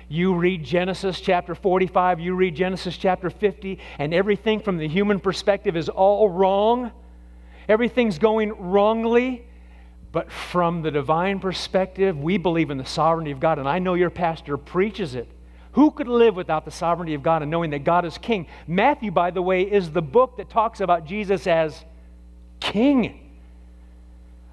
You 0.08 0.34
read 0.34 0.64
Genesis 0.64 1.20
chapter 1.20 1.54
45, 1.54 2.18
you 2.18 2.34
read 2.34 2.56
Genesis 2.56 2.96
chapter 2.96 3.28
50, 3.28 3.78
and 3.98 4.14
everything 4.14 4.60
from 4.60 4.78
the 4.78 4.88
human 4.88 5.20
perspective 5.20 5.76
is 5.76 5.90
all 5.90 6.30
wrong. 6.30 6.92
Everything's 7.68 8.18
going 8.18 8.52
wrongly. 8.70 9.44
But 10.10 10.32
from 10.32 10.80
the 10.80 10.90
divine 10.90 11.38
perspective, 11.38 12.18
we 12.18 12.38
believe 12.38 12.70
in 12.70 12.78
the 12.78 12.86
sovereignty 12.86 13.30
of 13.30 13.40
God, 13.40 13.58
and 13.58 13.68
I 13.68 13.78
know 13.78 13.92
your 13.92 14.08
pastor 14.08 14.56
preaches 14.56 15.14
it. 15.14 15.28
Who 15.72 15.90
could 15.90 16.08
live 16.08 16.34
without 16.34 16.64
the 16.64 16.70
sovereignty 16.70 17.12
of 17.12 17.22
God 17.22 17.42
and 17.42 17.50
knowing 17.50 17.70
that 17.70 17.84
God 17.84 18.06
is 18.06 18.16
king? 18.16 18.46
Matthew, 18.66 19.10
by 19.10 19.30
the 19.30 19.42
way, 19.42 19.62
is 19.62 19.92
the 19.92 20.00
book 20.00 20.38
that 20.38 20.48
talks 20.48 20.80
about 20.80 21.04
Jesus 21.04 21.46
as 21.46 21.84
king. 22.58 23.27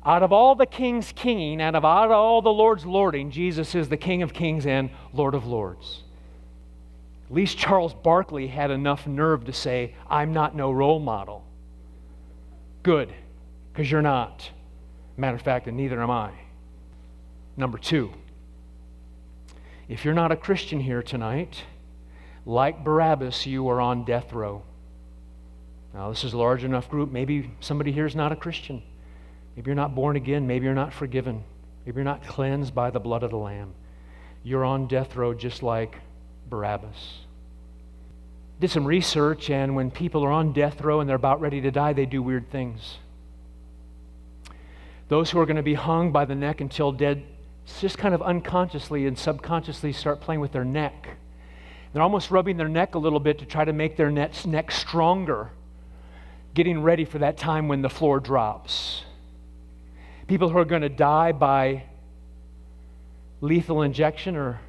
Out 0.05 0.21
of 0.21 0.31
all 0.31 0.53
the 0.53 0.67
kings 0.67 1.11
kinging, 1.15 1.59
and 1.59 1.75
of 1.75 1.83
out 1.83 2.05
of 2.05 2.11
all 2.11 2.41
the 2.41 2.53
lords 2.53 2.85
lording, 2.85 3.31
Jesus 3.31 3.73
is 3.73 3.89
the 3.89 3.97
King 3.97 4.21
of 4.21 4.33
kings 4.33 4.67
and 4.67 4.91
Lord 5.13 5.33
of 5.33 5.47
lords. 5.47 6.03
At 7.27 7.33
least 7.33 7.57
Charles 7.57 7.93
Barkley 7.93 8.47
had 8.47 8.69
enough 8.69 9.07
nerve 9.07 9.45
to 9.45 9.53
say, 9.53 9.95
I'm 10.07 10.31
not 10.31 10.55
no 10.55 10.71
role 10.71 10.99
model. 10.99 11.43
Good, 12.83 13.11
because 13.73 13.89
you're 13.89 14.03
not. 14.03 14.51
Matter 15.17 15.37
of 15.37 15.41
fact, 15.41 15.65
and 15.65 15.75
neither 15.75 15.99
am 15.99 16.11
I. 16.11 16.31
Number 17.57 17.79
two, 17.79 18.11
if 19.87 20.05
you're 20.05 20.13
not 20.13 20.31
a 20.31 20.35
Christian 20.35 20.79
here 20.79 21.01
tonight, 21.01 21.63
like 22.45 22.83
Barabbas, 22.83 23.47
you 23.47 23.67
are 23.69 23.81
on 23.81 24.05
death 24.05 24.33
row. 24.33 24.61
Now, 25.95 26.09
this 26.09 26.23
is 26.23 26.33
a 26.33 26.37
large 26.37 26.63
enough 26.63 26.89
group. 26.89 27.11
Maybe 27.11 27.49
somebody 27.59 27.91
here 27.91 28.05
is 28.05 28.15
not 28.15 28.31
a 28.31 28.35
Christian. 28.35 28.83
Maybe 29.55 29.69
you're 29.69 29.75
not 29.75 29.95
born 29.95 30.15
again. 30.15 30.47
Maybe 30.47 30.65
you're 30.65 30.75
not 30.75 30.93
forgiven. 30.93 31.43
Maybe 31.85 31.97
you're 31.97 32.03
not 32.05 32.25
cleansed 32.25 32.73
by 32.75 32.89
the 32.89 32.99
blood 32.99 33.23
of 33.23 33.31
the 33.31 33.37
Lamb. 33.37 33.73
You're 34.43 34.65
on 34.65 34.87
death 34.87 35.15
row 35.15 35.33
just 35.33 35.63
like 35.63 35.99
Barabbas. 36.49 37.19
Did 38.59 38.71
some 38.71 38.85
research, 38.85 39.49
and 39.49 39.75
when 39.75 39.91
people 39.91 40.23
are 40.23 40.31
on 40.31 40.53
death 40.53 40.81
row 40.81 40.99
and 40.99 41.09
they're 41.09 41.15
about 41.15 41.41
ready 41.41 41.61
to 41.61 41.71
die, 41.71 41.93
they 41.93 42.05
do 42.05 42.21
weird 42.21 42.49
things. 42.49 42.97
Those 45.07 45.29
who 45.29 45.39
are 45.39 45.45
going 45.45 45.57
to 45.57 45.63
be 45.63 45.73
hung 45.73 46.11
by 46.11 46.25
the 46.25 46.35
neck 46.35 46.61
until 46.61 46.91
dead 46.91 47.23
just 47.79 47.97
kind 47.97 48.13
of 48.15 48.21
unconsciously 48.21 49.07
and 49.07 49.17
subconsciously 49.17 49.91
start 49.91 50.21
playing 50.21 50.39
with 50.39 50.51
their 50.51 50.65
neck. 50.65 51.09
They're 51.93 52.01
almost 52.01 52.31
rubbing 52.31 52.57
their 52.57 52.69
neck 52.69 52.95
a 52.95 52.99
little 52.99 53.19
bit 53.19 53.39
to 53.39 53.45
try 53.45 53.65
to 53.65 53.73
make 53.73 53.97
their 53.97 54.11
neck 54.11 54.71
stronger, 54.71 55.51
getting 56.53 56.81
ready 56.81 57.05
for 57.05 57.19
that 57.19 57.37
time 57.37 57.67
when 57.67 57.81
the 57.81 57.89
floor 57.89 58.19
drops. 58.19 59.03
People 60.27 60.49
who 60.49 60.57
are 60.57 60.65
going 60.65 60.81
to 60.81 60.89
die 60.89 61.31
by 61.31 61.83
lethal 63.41 63.83
injection 63.83 64.35
are 64.35 64.59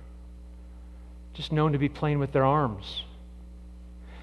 just 1.33 1.53
known 1.53 1.73
to 1.73 1.79
be 1.79 1.89
playing 1.89 2.19
with 2.19 2.33
their 2.33 2.45
arms. 2.45 3.05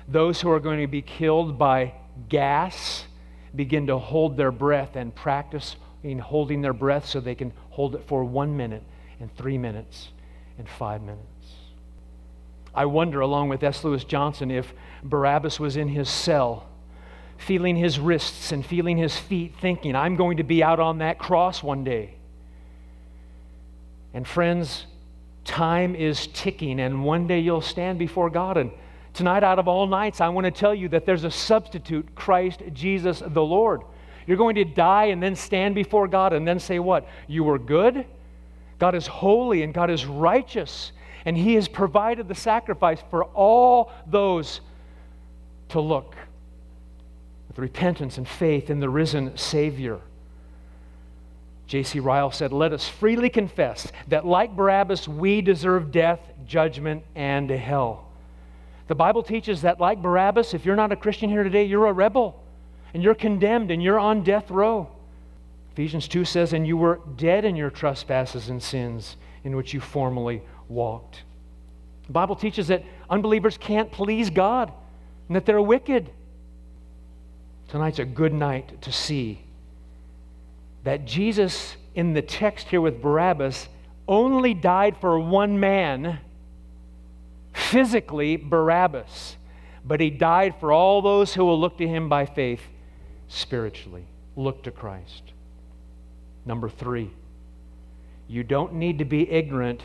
Those 0.07 0.41
who 0.41 0.51
are 0.51 0.59
going 0.59 0.81
to 0.81 0.87
be 0.87 1.01
killed 1.01 1.57
by 1.57 1.93
gas 2.29 3.05
begin 3.55 3.87
to 3.87 3.97
hold 3.97 4.37
their 4.37 4.51
breath 4.51 4.95
and 4.95 5.13
practice 5.13 5.75
in 6.03 6.19
holding 6.19 6.61
their 6.61 6.73
breath 6.73 7.07
so 7.07 7.19
they 7.19 7.35
can 7.35 7.53
hold 7.69 7.95
it 7.95 8.03
for 8.07 8.23
one 8.23 8.55
minute 8.57 8.83
and 9.19 9.35
three 9.35 9.57
minutes 9.57 10.09
and 10.57 10.67
five 10.67 11.01
minutes. 11.01 11.23
I 12.75 12.85
wonder, 12.85 13.21
along 13.21 13.49
with 13.49 13.63
S. 13.63 13.83
Lewis 13.83 14.03
Johnson, 14.03 14.51
if 14.51 14.73
Barabbas 15.03 15.59
was 15.59 15.77
in 15.77 15.87
his 15.87 16.09
cell, 16.09 16.67
feeling 17.37 17.75
his 17.75 17.99
wrists 17.99 18.51
and 18.51 18.65
feeling 18.65 18.97
his 18.97 19.17
feet, 19.17 19.53
thinking, 19.59 19.95
I'm 19.95 20.15
going 20.15 20.37
to 20.37 20.43
be 20.43 20.63
out 20.63 20.79
on 20.79 20.99
that 20.99 21.19
cross 21.19 21.61
one 21.61 21.83
day. 21.83 22.15
And 24.13 24.27
friends, 24.27 24.85
time 25.43 25.95
is 25.95 26.27
ticking, 26.27 26.79
and 26.79 27.03
one 27.03 27.27
day 27.27 27.39
you'll 27.39 27.61
stand 27.61 27.99
before 27.99 28.29
God. 28.29 28.57
And 28.57 28.71
tonight, 29.13 29.43
out 29.43 29.59
of 29.59 29.67
all 29.67 29.87
nights, 29.87 30.21
I 30.21 30.29
want 30.29 30.45
to 30.45 30.51
tell 30.51 30.73
you 30.73 30.87
that 30.89 31.05
there's 31.05 31.23
a 31.23 31.31
substitute, 31.31 32.15
Christ 32.15 32.61
Jesus 32.73 33.21
the 33.25 33.43
Lord. 33.43 33.81
You're 34.25 34.37
going 34.37 34.55
to 34.55 34.65
die 34.65 35.05
and 35.05 35.21
then 35.21 35.35
stand 35.35 35.75
before 35.75 36.07
God 36.07 36.31
and 36.31 36.47
then 36.47 36.59
say, 36.59 36.79
What? 36.79 37.07
You 37.27 37.43
were 37.43 37.59
good? 37.59 38.05
God 38.79 38.95
is 38.95 39.07
holy 39.07 39.63
and 39.63 39.73
God 39.73 39.89
is 39.89 40.05
righteous, 40.05 40.91
and 41.25 41.35
He 41.35 41.55
has 41.55 41.67
provided 41.67 42.27
the 42.27 42.35
sacrifice 42.35 43.03
for 43.09 43.25
all 43.25 43.91
those 44.07 44.61
to 45.69 45.81
look 45.81 46.15
with 47.53 47.59
repentance 47.59 48.17
and 48.17 48.27
faith 48.27 48.69
in 48.69 48.79
the 48.79 48.89
risen 48.89 49.37
Savior. 49.37 49.99
J.C. 51.67 51.99
Ryle 51.99 52.31
said, 52.31 52.51
Let 52.51 52.73
us 52.73 52.87
freely 52.87 53.29
confess 53.29 53.91
that, 54.07 54.25
like 54.25 54.55
Barabbas, 54.55 55.07
we 55.07 55.41
deserve 55.41 55.91
death, 55.91 56.19
judgment, 56.45 57.03
and 57.15 57.49
hell. 57.49 58.05
The 58.87 58.95
Bible 58.95 59.23
teaches 59.23 59.61
that, 59.61 59.79
like 59.79 60.01
Barabbas, 60.01 60.53
if 60.53 60.65
you're 60.65 60.75
not 60.75 60.91
a 60.91 60.95
Christian 60.95 61.29
here 61.29 61.43
today, 61.43 61.63
you're 61.63 61.87
a 61.87 61.93
rebel 61.93 62.43
and 62.93 63.01
you're 63.01 63.15
condemned 63.15 63.71
and 63.71 63.81
you're 63.81 63.99
on 63.99 64.23
death 64.23 64.51
row. 64.51 64.89
Ephesians 65.71 66.07
2 66.07 66.25
says, 66.25 66.53
And 66.53 66.67
you 66.67 66.77
were 66.77 66.99
dead 67.15 67.45
in 67.45 67.55
your 67.55 67.69
trespasses 67.69 68.49
and 68.49 68.61
sins 68.61 69.17
in 69.43 69.55
which 69.55 69.73
you 69.73 69.79
formerly 69.79 70.41
walked. 70.69 71.23
The 72.07 72.13
Bible 72.13 72.35
teaches 72.35 72.67
that 72.67 72.83
unbelievers 73.09 73.57
can't 73.57 73.91
please 73.91 74.29
God 74.29 74.71
and 75.27 75.35
that 75.35 75.45
they're 75.45 75.61
wicked. 75.61 76.09
Tonight's 77.73 77.97
a 77.97 78.05
good 78.05 78.35
night 78.35 78.83
to 78.83 78.91
see 78.91 79.41
that 80.83 81.05
Jesus, 81.05 81.75
in 81.95 82.13
the 82.13 82.21
text 82.21 82.67
here 82.67 82.79
with 82.79 83.01
Barabbas, 83.01 83.67
only 84.07 84.53
died 84.53 84.95
for 85.01 85.19
one 85.19 85.59
man, 85.59 86.19
physically 87.51 88.35
Barabbas, 88.35 89.37
but 89.83 89.99
he 89.99 90.11
died 90.11 90.53
for 90.59 90.71
all 90.71 91.01
those 91.01 91.33
who 91.33 91.43
will 91.43 91.59
look 91.59 91.79
to 91.79 91.87
him 91.87 92.09
by 92.09 92.27
faith 92.27 92.61
spiritually. 93.27 94.05
Look 94.35 94.61
to 94.65 94.71
Christ. 94.71 95.33
Number 96.45 96.69
three, 96.69 97.09
you 98.27 98.43
don't 98.43 98.75
need 98.75 98.99
to 98.99 99.05
be 99.05 99.27
ignorant 99.27 99.81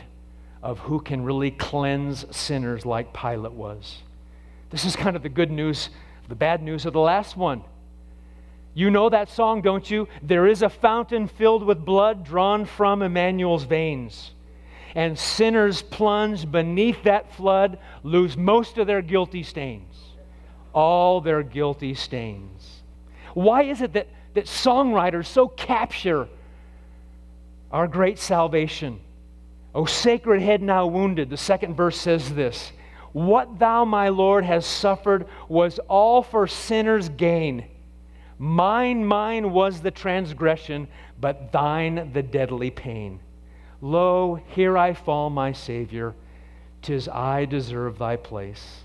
of 0.61 0.77
who 0.77 1.01
can 1.01 1.23
really 1.23 1.49
cleanse 1.49 2.23
sinners 2.29 2.85
like 2.85 3.15
Pilate 3.15 3.53
was. 3.53 4.03
This 4.69 4.85
is 4.85 4.95
kind 4.95 5.15
of 5.15 5.23
the 5.23 5.29
good 5.29 5.49
news, 5.49 5.89
the 6.27 6.35
bad 6.35 6.61
news 6.61 6.85
of 6.85 6.93
the 6.93 6.99
last 6.99 7.35
one. 7.35 7.63
You 8.73 8.89
know 8.91 9.09
that 9.09 9.29
song, 9.29 9.61
don't 9.61 9.89
you? 9.89 10.07
There 10.21 10.47
is 10.47 10.61
a 10.61 10.69
fountain 10.69 11.27
filled 11.27 11.63
with 11.63 11.83
blood 11.83 12.23
drawn 12.23 12.65
from 12.65 13.01
Emmanuel's 13.01 13.63
veins. 13.63 14.31
And 14.95 15.17
sinners 15.17 15.81
plunged 15.81 16.51
beneath 16.51 17.03
that 17.03 17.33
flood 17.33 17.79
lose 18.03 18.37
most 18.37 18.77
of 18.77 18.87
their 18.87 19.01
guilty 19.01 19.43
stains. 19.43 19.95
All 20.73 21.21
their 21.21 21.43
guilty 21.43 21.93
stains. 21.93 22.81
Why 23.33 23.63
is 23.63 23.81
it 23.81 23.93
that, 23.93 24.07
that 24.33 24.45
songwriters 24.45 25.25
so 25.25 25.47
capture 25.47 26.27
our 27.71 27.87
great 27.87 28.19
salvation? 28.19 28.99
O 29.73 29.85
sacred 29.85 30.41
head 30.41 30.61
now 30.61 30.87
wounded, 30.87 31.29
the 31.29 31.37
second 31.37 31.75
verse 31.75 31.99
says 31.99 32.33
this 32.33 32.71
What 33.13 33.59
thou, 33.59 33.85
my 33.85 34.09
Lord, 34.09 34.43
hast 34.45 34.69
suffered 34.69 35.27
was 35.47 35.79
all 35.87 36.23
for 36.23 36.47
sinners' 36.47 37.09
gain 37.09 37.65
Mine, 38.39 39.05
mine 39.05 39.51
was 39.51 39.81
the 39.81 39.91
transgression, 39.91 40.87
but 41.19 41.51
thine 41.51 42.11
the 42.13 42.23
deadly 42.23 42.71
pain. 42.71 43.19
Lo, 43.81 44.39
here 44.47 44.77
I 44.77 44.93
fall, 44.93 45.29
my 45.29 45.51
Savior. 45.51 46.15
Tis 46.81 47.09
I 47.09 47.43
deserve 47.43 47.97
thy 47.97 48.15
place. 48.15 48.83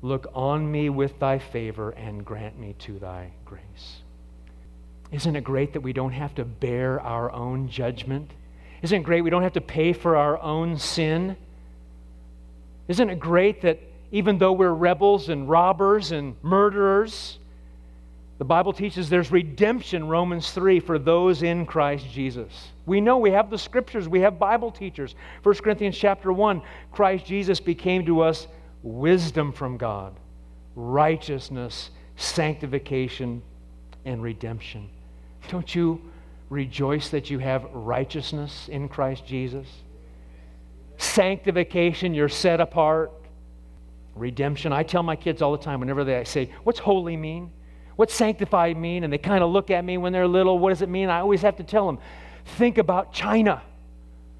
Look 0.00 0.28
on 0.32 0.70
me 0.70 0.90
with 0.90 1.18
thy 1.18 1.40
favor 1.40 1.90
and 1.90 2.24
grant 2.24 2.56
me 2.56 2.76
to 2.80 3.00
thy 3.00 3.32
grace. 3.44 4.02
Isn't 5.10 5.34
it 5.34 5.42
great 5.42 5.72
that 5.72 5.80
we 5.80 5.92
don't 5.92 6.12
have 6.12 6.34
to 6.36 6.44
bear 6.44 7.00
our 7.00 7.32
own 7.32 7.68
judgment? 7.68 8.30
Isn't 8.82 9.00
it 9.00 9.04
great 9.04 9.22
we 9.22 9.30
don't 9.30 9.42
have 9.42 9.54
to 9.54 9.60
pay 9.60 9.92
for 9.92 10.16
our 10.16 10.40
own 10.40 10.78
sin? 10.78 11.36
Isn't 12.86 13.10
it 13.10 13.18
great 13.18 13.62
that 13.62 13.80
even 14.12 14.38
though 14.38 14.52
we're 14.52 14.72
rebels 14.72 15.28
and 15.28 15.48
robbers 15.48 16.12
and 16.12 16.36
murderers, 16.42 17.37
the 18.38 18.44
Bible 18.44 18.72
teaches 18.72 19.08
there's 19.08 19.32
redemption, 19.32 20.06
Romans 20.06 20.52
3, 20.52 20.78
for 20.78 20.96
those 20.96 21.42
in 21.42 21.66
Christ 21.66 22.08
Jesus. 22.08 22.68
We 22.86 23.00
know 23.00 23.18
we 23.18 23.32
have 23.32 23.50
the 23.50 23.58
scriptures, 23.58 24.08
we 24.08 24.20
have 24.20 24.38
Bible 24.38 24.70
teachers. 24.70 25.16
1 25.42 25.56
Corinthians 25.56 25.98
chapter 25.98 26.32
1, 26.32 26.62
Christ 26.92 27.26
Jesus 27.26 27.58
became 27.58 28.06
to 28.06 28.20
us 28.20 28.46
wisdom 28.84 29.52
from 29.52 29.76
God, 29.76 30.14
righteousness, 30.76 31.90
sanctification, 32.16 33.42
and 34.04 34.22
redemption. 34.22 34.88
Don't 35.48 35.74
you 35.74 36.00
rejoice 36.48 37.08
that 37.08 37.30
you 37.30 37.40
have 37.40 37.64
righteousness 37.72 38.68
in 38.68 38.88
Christ 38.88 39.26
Jesus? 39.26 39.66
Sanctification, 40.96 42.14
you're 42.14 42.28
set 42.28 42.60
apart. 42.60 43.12
Redemption. 44.14 44.72
I 44.72 44.84
tell 44.84 45.02
my 45.02 45.16
kids 45.16 45.42
all 45.42 45.52
the 45.52 45.62
time 45.62 45.80
whenever 45.80 46.04
they 46.04 46.24
say, 46.24 46.50
What's 46.64 46.80
holy 46.80 47.16
mean? 47.16 47.52
What's 47.98 48.14
sanctified 48.14 48.76
mean? 48.76 49.02
And 49.02 49.12
they 49.12 49.18
kind 49.18 49.42
of 49.42 49.50
look 49.50 49.72
at 49.72 49.84
me 49.84 49.98
when 49.98 50.12
they're 50.12 50.28
little. 50.28 50.56
What 50.56 50.68
does 50.68 50.82
it 50.82 50.88
mean? 50.88 51.08
I 51.08 51.18
always 51.18 51.42
have 51.42 51.56
to 51.56 51.64
tell 51.64 51.84
them 51.84 51.98
think 52.44 52.78
about 52.78 53.12
China. 53.12 53.60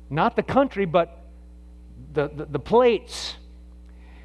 Not 0.09 0.37
the 0.37 0.45
country, 0.45 0.85
but 0.85 1.25
the, 2.13 2.29
the, 2.29 2.45
the 2.45 2.59
plates. 2.61 3.35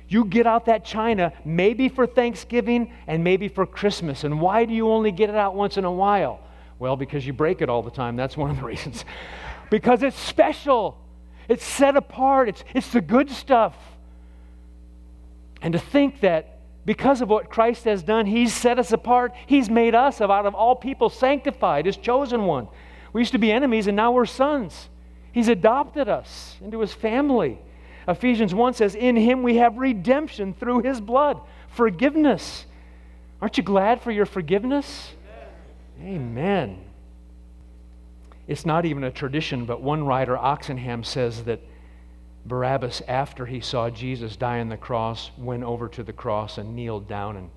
You 0.08 0.26
get 0.26 0.46
out 0.46 0.66
that 0.66 0.86
china 0.86 1.34
maybe 1.44 1.90
for 1.90 2.06
Thanksgiving 2.06 2.94
and 3.08 3.24
maybe 3.24 3.48
for 3.48 3.66
Christmas. 3.66 4.24
And 4.24 4.40
why 4.40 4.66
do 4.66 4.74
you 4.76 4.92
only 4.92 5.12
get 5.12 5.32
it 5.32 5.36
out 5.36 5.56
once 5.56 5.78
in 5.78 5.84
a 5.84 5.92
while? 5.92 6.40
Well, 6.78 6.96
because 6.96 7.26
you 7.26 7.34
break 7.34 7.64
it 7.64 7.70
all 7.70 7.82
the 7.82 7.90
time. 7.90 8.16
That's 8.16 8.38
one 8.38 8.52
of 8.52 8.58
the 8.58 8.64
reasons. 8.68 9.04
because 9.72 10.04
it's 10.04 10.20
special, 10.20 10.96
it's 11.50 11.66
set 11.66 11.98
apart, 11.98 12.50
it's, 12.50 12.64
it's 12.76 12.90
the 12.90 13.02
good 13.02 13.32
stuff. 13.32 13.76
And 15.60 15.74
to 15.74 15.80
think 15.80 16.20
that 16.20 16.53
because 16.86 17.22
of 17.22 17.30
what 17.30 17.50
Christ 17.50 17.86
has 17.86 18.04
done, 18.04 18.26
He's 18.26 18.54
set 18.54 18.78
us 18.78 18.92
apart. 18.92 19.34
He's 19.46 19.70
made 19.70 19.96
us, 19.96 20.20
out 20.20 20.46
of 20.46 20.54
all 20.54 20.76
people, 20.76 21.10
sanctified, 21.10 21.86
His 21.86 21.98
chosen 21.98 22.46
one. 22.46 22.68
We 23.14 23.22
used 23.22 23.32
to 23.32 23.38
be 23.38 23.52
enemies, 23.52 23.88
and 23.88 23.96
now 23.96 24.12
we're 24.12 24.26
sons. 24.26 24.90
He's 25.32 25.48
adopted 25.48 26.10
us 26.10 26.58
into 26.62 26.80
His 26.82 26.94
family. 26.94 27.60
Ephesians 28.08 28.54
1 28.54 28.74
says, 28.74 28.96
In 28.96 29.16
Him 29.16 29.44
we 29.44 29.58
have 29.58 29.78
redemption 29.78 30.54
through 30.54 30.82
His 30.82 31.00
blood, 31.00 31.40
forgiveness. 31.70 32.66
Aren't 33.42 33.58
you 33.58 33.64
glad 33.64 34.02
for 34.02 34.12
your 34.12 34.26
forgiveness? 34.26 35.14
Amen. 36.02 36.16
Amen. 36.16 36.80
It's 38.48 38.66
not 38.66 38.86
even 38.86 39.06
a 39.06 39.12
tradition, 39.12 39.66
but 39.66 39.82
one 39.82 40.06
writer, 40.06 40.38
Oxenham, 40.38 41.06
says 41.06 41.46
that 41.46 41.62
Barabbas, 42.46 43.02
after 43.08 43.46
he 43.46 43.62
saw 43.62 43.90
Jesus 43.90 44.36
die 44.36 44.60
on 44.60 44.70
the 44.70 44.78
cross, 44.78 45.32
went 45.38 45.64
over 45.64 45.88
to 45.90 46.04
the 46.04 46.14
cross 46.14 46.58
and 46.58 46.76
kneeled 46.76 47.08
down 47.08 47.38
and 47.38 47.50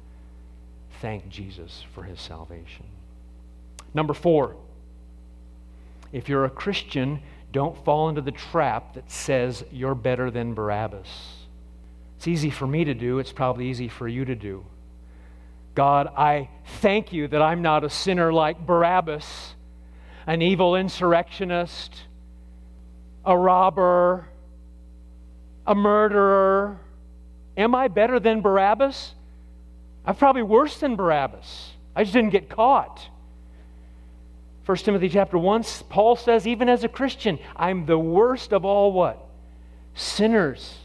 thanked 1.01 1.29
Jesus 1.29 1.85
for 1.93 2.05
his 2.05 2.21
salvation. 2.21 2.85
Number 3.95 4.15
four, 4.15 4.57
if 6.13 6.29
you're 6.29 6.45
a 6.45 6.51
Christian, 6.51 7.21
don't 7.53 7.85
fall 7.85 8.09
into 8.09 8.21
the 8.21 8.31
trap 8.31 8.95
that 8.95 9.11
says 9.11 9.65
you're 9.73 9.95
better 9.95 10.31
than 10.31 10.55
Barabbas. 10.55 11.09
It's 12.17 12.29
easy 12.29 12.51
for 12.51 12.67
me 12.67 12.85
to 12.85 12.95
do, 12.95 13.19
it's 13.19 13.33
probably 13.33 13.69
easy 13.69 13.89
for 13.89 14.07
you 14.07 14.25
to 14.25 14.35
do. 14.35 14.65
God, 15.75 16.09
I 16.17 16.49
thank 16.81 17.13
you 17.13 17.29
that 17.29 17.43
I'm 17.43 17.61
not 17.61 17.85
a 17.85 17.91
sinner 17.91 18.33
like 18.33 18.65
Barabbas, 18.65 19.55
an 20.27 20.43
evil 20.43 20.77
insurrectionist, 20.77 22.03
a 23.25 23.37
robber 23.37 24.27
a 25.67 25.75
murderer. 25.75 26.79
Am 27.57 27.75
I 27.75 27.89
better 27.89 28.21
than 28.21 28.41
Barabbas? 28.41 29.15
I'm 30.05 30.15
probably 30.15 30.43
worse 30.43 30.79
than 30.79 30.97
Barabbas. 30.97 31.73
I 31.95 32.05
just 32.05 32.13
didn't 32.13 32.31
get 32.31 32.49
caught. 32.49 33.09
1 34.67 34.77
Timothy 34.79 35.09
chapter 35.09 35.39
1, 35.39 35.65
Paul 35.89 36.17
says, 36.17 36.47
even 36.47 36.69
as 36.69 36.85
a 36.85 36.89
Christian, 36.89 37.39
I'm 37.55 37.87
the 37.87 37.99
worst 37.99 38.53
of 38.53 38.65
all 38.65 38.93
what? 38.93 39.25
Sinners. 39.95 40.79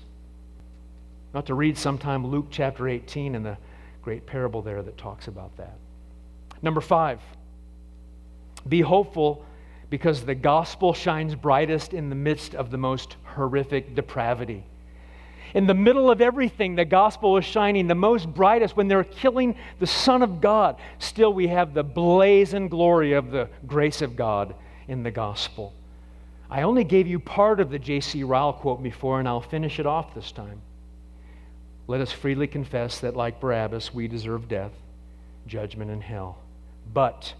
Not 1.33 1.47
to 1.47 1.55
read 1.55 1.77
sometime 1.77 2.25
Luke 2.27 2.47
chapter 2.51 2.87
18 2.87 3.35
and 3.35 3.45
the 3.45 3.57
great 4.01 4.25
parable 4.25 4.61
there 4.61 4.81
that 4.81 4.97
talks 4.97 5.27
about 5.27 5.55
that. 5.57 5.77
Number 6.61 6.81
five, 6.81 7.19
be 8.67 8.81
hopeful 8.81 9.45
because 9.91 10.23
the 10.23 10.33
gospel 10.33 10.93
shines 10.93 11.35
brightest 11.35 11.93
in 11.93 12.09
the 12.09 12.15
midst 12.15 12.55
of 12.55 12.71
the 12.71 12.77
most 12.77 13.17
horrific 13.35 13.93
depravity. 13.93 14.63
In 15.53 15.67
the 15.67 15.73
middle 15.73 16.09
of 16.09 16.21
everything, 16.21 16.75
the 16.75 16.85
gospel 16.85 17.37
is 17.37 17.43
shining 17.43 17.87
the 17.87 17.93
most 17.93 18.33
brightest 18.33 18.77
when 18.77 18.87
they're 18.87 19.03
killing 19.03 19.53
the 19.79 19.85
Son 19.85 20.21
of 20.21 20.39
God. 20.39 20.77
Still, 20.97 21.33
we 21.33 21.47
have 21.47 21.73
the 21.73 21.83
blaze 21.83 22.53
and 22.53 22.71
glory 22.71 23.11
of 23.11 23.31
the 23.31 23.49
grace 23.67 24.01
of 24.01 24.15
God 24.15 24.55
in 24.87 25.03
the 25.03 25.11
gospel. 25.11 25.73
I 26.49 26.61
only 26.61 26.85
gave 26.85 27.05
you 27.05 27.19
part 27.19 27.59
of 27.59 27.69
the 27.69 27.79
J.C. 27.79 28.23
Ryle 28.23 28.53
quote 28.53 28.81
before, 28.81 29.19
and 29.19 29.27
I'll 29.27 29.41
finish 29.41 29.77
it 29.77 29.85
off 29.85 30.15
this 30.15 30.31
time. 30.31 30.61
Let 31.87 31.99
us 31.99 32.13
freely 32.13 32.47
confess 32.47 32.99
that, 33.01 33.17
like 33.17 33.41
Barabbas, 33.41 33.93
we 33.93 34.07
deserve 34.07 34.47
death, 34.47 34.71
judgment, 35.47 35.91
and 35.91 36.01
hell. 36.01 36.37
But 36.93 37.33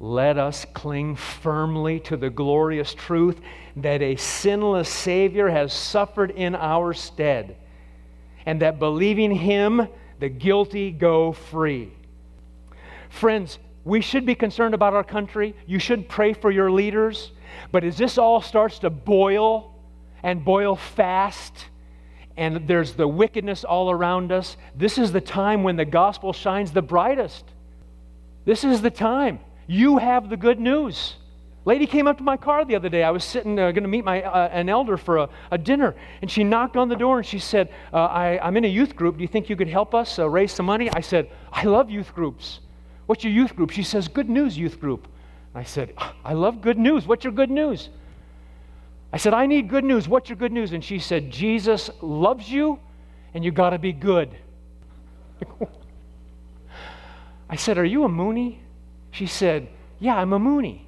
let 0.00 0.38
us 0.38 0.64
cling 0.72 1.14
firmly 1.14 2.00
to 2.00 2.16
the 2.16 2.30
glorious 2.30 2.94
truth 2.94 3.38
that 3.76 4.00
a 4.00 4.16
sinless 4.16 4.88
Savior 4.88 5.50
has 5.50 5.74
suffered 5.74 6.30
in 6.30 6.54
our 6.54 6.94
stead, 6.94 7.56
and 8.46 8.62
that 8.62 8.78
believing 8.78 9.30
Him, 9.30 9.86
the 10.18 10.30
guilty 10.30 10.90
go 10.90 11.32
free. 11.32 11.92
Friends, 13.10 13.58
we 13.84 14.00
should 14.00 14.24
be 14.24 14.34
concerned 14.34 14.72
about 14.74 14.94
our 14.94 15.04
country. 15.04 15.54
You 15.66 15.78
should 15.78 16.08
pray 16.08 16.32
for 16.32 16.50
your 16.50 16.70
leaders. 16.70 17.32
But 17.70 17.84
as 17.84 17.98
this 17.98 18.16
all 18.16 18.40
starts 18.40 18.78
to 18.80 18.90
boil 18.90 19.74
and 20.22 20.44
boil 20.44 20.76
fast, 20.76 21.66
and 22.36 22.66
there's 22.66 22.94
the 22.94 23.08
wickedness 23.08 23.64
all 23.64 23.90
around 23.90 24.32
us, 24.32 24.56
this 24.74 24.96
is 24.96 25.12
the 25.12 25.20
time 25.20 25.62
when 25.62 25.76
the 25.76 25.84
gospel 25.84 26.32
shines 26.32 26.72
the 26.72 26.82
brightest. 26.82 27.44
This 28.46 28.64
is 28.64 28.80
the 28.80 28.90
time. 28.90 29.40
You 29.70 29.98
have 29.98 30.28
the 30.28 30.36
good 30.36 30.58
news. 30.58 31.14
Lady 31.64 31.86
came 31.86 32.08
up 32.08 32.18
to 32.18 32.24
my 32.24 32.36
car 32.36 32.64
the 32.64 32.74
other 32.74 32.88
day. 32.88 33.04
I 33.04 33.10
was 33.10 33.22
sitting, 33.22 33.56
uh, 33.56 33.70
going 33.70 33.84
to 33.84 33.88
meet 33.88 34.04
my, 34.04 34.20
uh, 34.20 34.48
an 34.48 34.68
elder 34.68 34.96
for 34.96 35.18
a, 35.18 35.28
a, 35.52 35.58
dinner, 35.58 35.94
and 36.20 36.28
she 36.28 36.42
knocked 36.42 36.76
on 36.76 36.88
the 36.88 36.96
door 36.96 37.18
and 37.18 37.26
she 37.26 37.38
said, 37.38 37.72
uh, 37.92 38.06
I, 38.06 38.48
am 38.48 38.56
in 38.56 38.64
a 38.64 38.68
youth 38.68 38.96
group. 38.96 39.18
Do 39.18 39.22
you 39.22 39.28
think 39.28 39.48
you 39.48 39.54
could 39.54 39.68
help 39.68 39.94
us 39.94 40.18
uh, 40.18 40.28
raise 40.28 40.50
some 40.50 40.66
money? 40.66 40.90
I 40.92 41.00
said, 41.00 41.30
I 41.52 41.62
love 41.66 41.88
youth 41.88 42.12
groups. 42.16 42.58
What's 43.06 43.22
your 43.22 43.32
youth 43.32 43.54
group? 43.54 43.70
She 43.70 43.84
says, 43.84 44.08
Good 44.08 44.28
News 44.28 44.58
Youth 44.58 44.80
Group. 44.80 45.06
I 45.54 45.62
said, 45.62 45.94
I 46.24 46.32
love 46.32 46.62
good 46.62 46.76
news. 46.76 47.06
What's 47.06 47.22
your 47.22 47.32
good 47.32 47.50
news? 47.50 47.90
I 49.12 49.18
said, 49.18 49.34
I 49.34 49.46
need 49.46 49.68
good 49.68 49.84
news. 49.84 50.08
What's 50.08 50.28
your 50.28 50.36
good 50.36 50.50
news? 50.50 50.72
And 50.72 50.82
she 50.82 50.98
said, 50.98 51.30
Jesus 51.30 51.90
loves 52.00 52.50
you 52.50 52.80
and 53.34 53.44
you 53.44 53.52
got 53.52 53.70
to 53.70 53.78
be 53.78 53.92
good. 53.92 54.30
I 57.48 57.54
said, 57.54 57.78
Are 57.78 57.84
you 57.84 58.02
a 58.02 58.08
Moonie? 58.08 58.58
She 59.10 59.26
said, 59.26 59.68
Yeah, 59.98 60.16
I'm 60.16 60.32
a 60.32 60.38
Moonie. 60.38 60.82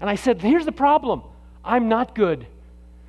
And 0.00 0.08
I 0.08 0.14
said, 0.14 0.40
Here's 0.40 0.64
the 0.64 0.72
problem 0.72 1.22
I'm 1.64 1.88
not 1.88 2.14
good. 2.14 2.46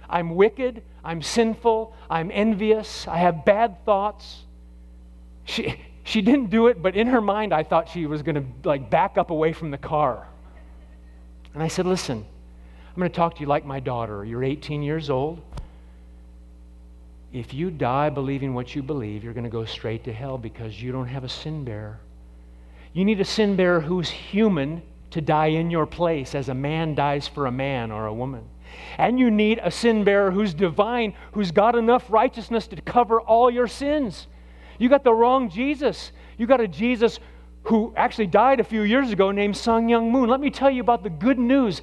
I'm 0.10 0.36
wicked. 0.36 0.84
I'm 1.04 1.22
sinful. 1.22 1.96
I'm 2.10 2.32
envious. 2.34 3.08
I 3.08 3.18
have 3.18 3.46
bad 3.46 3.84
thoughts. 3.86 4.44
She, 5.46 5.80
she 6.04 6.22
didn't 6.22 6.50
do 6.50 6.68
it, 6.68 6.82
but 6.82 6.96
in 6.96 7.08
her 7.08 7.22
mind, 7.22 7.54
I 7.54 7.64
thought 7.64 7.90
she 7.90 8.06
was 8.06 8.22
going 8.22 8.36
to 8.36 8.68
like 8.68 8.90
back 8.90 9.18
up 9.18 9.32
away 9.32 9.54
from 9.54 9.72
the 9.72 9.78
car. 9.78 10.28
And 11.54 11.64
I 11.64 11.68
said, 11.68 11.86
Listen, 11.86 12.26
I'm 12.90 13.00
going 13.00 13.10
to 13.10 13.16
talk 13.16 13.36
to 13.36 13.42
you 13.42 13.48
like 13.48 13.66
my 13.66 13.80
daughter. 13.80 14.26
You're 14.26 14.44
18 14.44 14.84
years 14.84 15.10
old. 15.10 15.42
If 17.32 17.54
you 17.54 17.72
die 17.72 18.10
believing 18.10 18.54
what 18.54 18.76
you 18.76 18.84
believe, 18.84 19.24
you're 19.24 19.34
going 19.34 19.46
to 19.46 19.50
go 19.50 19.64
straight 19.64 20.04
to 20.04 20.14
hell 20.14 20.38
because 20.38 20.82
you 20.82 20.92
don't 20.92 21.08
have 21.08 21.24
a 21.24 21.30
sin 21.30 21.64
bearer. 21.64 22.00
You 22.94 23.06
need 23.06 23.22
a 23.22 23.26
sin 23.26 23.56
bearer 23.56 23.82
who's 23.82 24.10
human 24.10 24.82
to 25.12 25.22
die 25.22 25.48
in 25.48 25.70
your 25.70 25.86
place 25.86 26.36
as 26.36 26.50
a 26.50 26.54
man 26.54 26.96
dies 26.96 27.28
for 27.28 27.46
a 27.46 27.52
man 27.52 27.92
or 27.92 28.08
a 28.08 28.14
woman. 28.14 28.44
And 28.98 29.20
you 29.20 29.30
need 29.30 29.60
a 29.64 29.72
sin 29.72 30.04
bearer 30.04 30.32
who's 30.32 30.54
divine, 30.54 31.14
who's 31.34 31.52
got 31.52 31.76
enough 31.76 32.10
righteousness 32.10 32.68
to 32.68 32.82
cover 32.82 33.22
all 33.22 33.52
your 33.52 33.68
sins. 33.68 34.28
You 34.78 34.90
got 34.90 35.04
the 35.04 35.14
wrong 35.14 35.50
Jesus. 35.50 36.12
You 36.38 36.48
got 36.48 36.62
a 36.62 36.68
Jesus 36.68 37.20
who 37.64 37.94
actually 37.96 38.28
died 38.28 38.60
a 38.60 38.64
few 38.64 38.82
years 38.82 39.12
ago 39.12 39.32
named 39.32 39.56
Sun 39.56 39.88
Myung 39.88 40.10
Moon. 40.10 40.30
Let 40.30 40.40
me 40.40 40.50
tell 40.50 40.72
you 40.72 40.82
about 40.82 41.04
the 41.04 41.10
good 41.10 41.38
news 41.38 41.82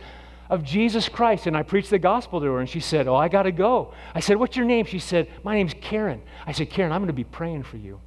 of 0.51 0.64
Jesus 0.64 1.09
Christ. 1.09 1.47
And 1.47 1.57
I 1.57 1.62
preached 1.62 1.90
the 1.90 1.99
gospel 1.99 2.40
to 2.40 2.47
her, 2.47 2.61
and 2.61 2.68
she 2.68 2.81
said, 2.81 3.07
Oh, 3.07 3.14
I 3.14 3.29
got 3.29 3.44
to 3.44 3.53
go. 3.53 3.94
I 4.14 4.21
said, 4.21 4.37
What's 4.37 4.57
your 4.57 4.66
name? 4.66 4.87
She 4.87 4.99
said, 4.99 5.29
My 5.44 5.55
name's 5.55 5.75
Karen. 5.81 6.23
I 6.47 6.53
said, 6.53 6.71
Karen, 6.71 6.90
I'm 6.90 7.01
going 7.01 7.09
to 7.09 7.12
be 7.12 7.25
praying 7.25 7.62
for 7.62 7.77
you. 7.77 8.01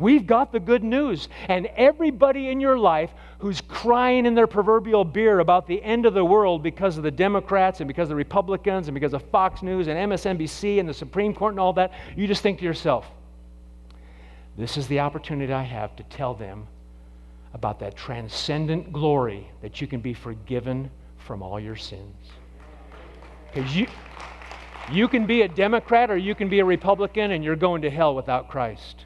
We've 0.00 0.26
got 0.26 0.50
the 0.50 0.58
good 0.58 0.82
news. 0.82 1.28
And 1.48 1.66
everybody 1.76 2.48
in 2.48 2.58
your 2.58 2.78
life 2.78 3.10
who's 3.38 3.60
crying 3.60 4.24
in 4.24 4.34
their 4.34 4.46
proverbial 4.46 5.04
beer 5.04 5.40
about 5.40 5.66
the 5.66 5.82
end 5.82 6.06
of 6.06 6.14
the 6.14 6.24
world 6.24 6.62
because 6.62 6.96
of 6.96 7.02
the 7.02 7.10
Democrats 7.10 7.80
and 7.80 7.86
because 7.86 8.04
of 8.04 8.10
the 8.10 8.14
Republicans 8.16 8.88
and 8.88 8.94
because 8.94 9.12
of 9.12 9.22
Fox 9.24 9.62
News 9.62 9.88
and 9.88 10.10
MSNBC 10.10 10.80
and 10.80 10.88
the 10.88 10.94
Supreme 10.94 11.34
Court 11.34 11.52
and 11.52 11.60
all 11.60 11.74
that, 11.74 11.92
you 12.16 12.26
just 12.26 12.42
think 12.42 12.58
to 12.60 12.64
yourself, 12.64 13.06
this 14.56 14.78
is 14.78 14.88
the 14.88 15.00
opportunity 15.00 15.52
I 15.52 15.62
have 15.62 15.94
to 15.96 16.02
tell 16.04 16.32
them 16.32 16.66
about 17.52 17.78
that 17.80 17.94
transcendent 17.94 18.92
glory 18.92 19.50
that 19.60 19.82
you 19.82 19.86
can 19.86 20.00
be 20.00 20.14
forgiven 20.14 20.90
from 21.18 21.42
all 21.42 21.60
your 21.60 21.76
sins. 21.76 22.16
Because 23.52 23.76
you, 23.76 23.86
you 24.90 25.08
can 25.08 25.26
be 25.26 25.42
a 25.42 25.48
Democrat 25.48 26.10
or 26.10 26.16
you 26.16 26.34
can 26.34 26.48
be 26.48 26.60
a 26.60 26.64
Republican 26.64 27.32
and 27.32 27.44
you're 27.44 27.56
going 27.56 27.82
to 27.82 27.90
hell 27.90 28.14
without 28.14 28.48
Christ. 28.48 29.04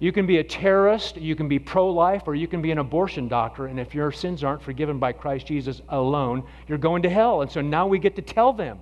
You 0.00 0.12
can 0.12 0.26
be 0.26 0.38
a 0.38 0.44
terrorist, 0.44 1.16
you 1.16 1.34
can 1.34 1.48
be 1.48 1.58
pro 1.58 1.90
life, 1.90 2.22
or 2.26 2.34
you 2.34 2.46
can 2.46 2.62
be 2.62 2.70
an 2.70 2.78
abortion 2.78 3.26
doctor. 3.26 3.66
And 3.66 3.80
if 3.80 3.94
your 3.94 4.12
sins 4.12 4.44
aren't 4.44 4.62
forgiven 4.62 4.98
by 4.98 5.12
Christ 5.12 5.46
Jesus 5.46 5.82
alone, 5.88 6.44
you're 6.68 6.78
going 6.78 7.02
to 7.02 7.10
hell. 7.10 7.42
And 7.42 7.50
so 7.50 7.60
now 7.60 7.86
we 7.86 7.98
get 7.98 8.14
to 8.16 8.22
tell 8.22 8.52
them. 8.52 8.78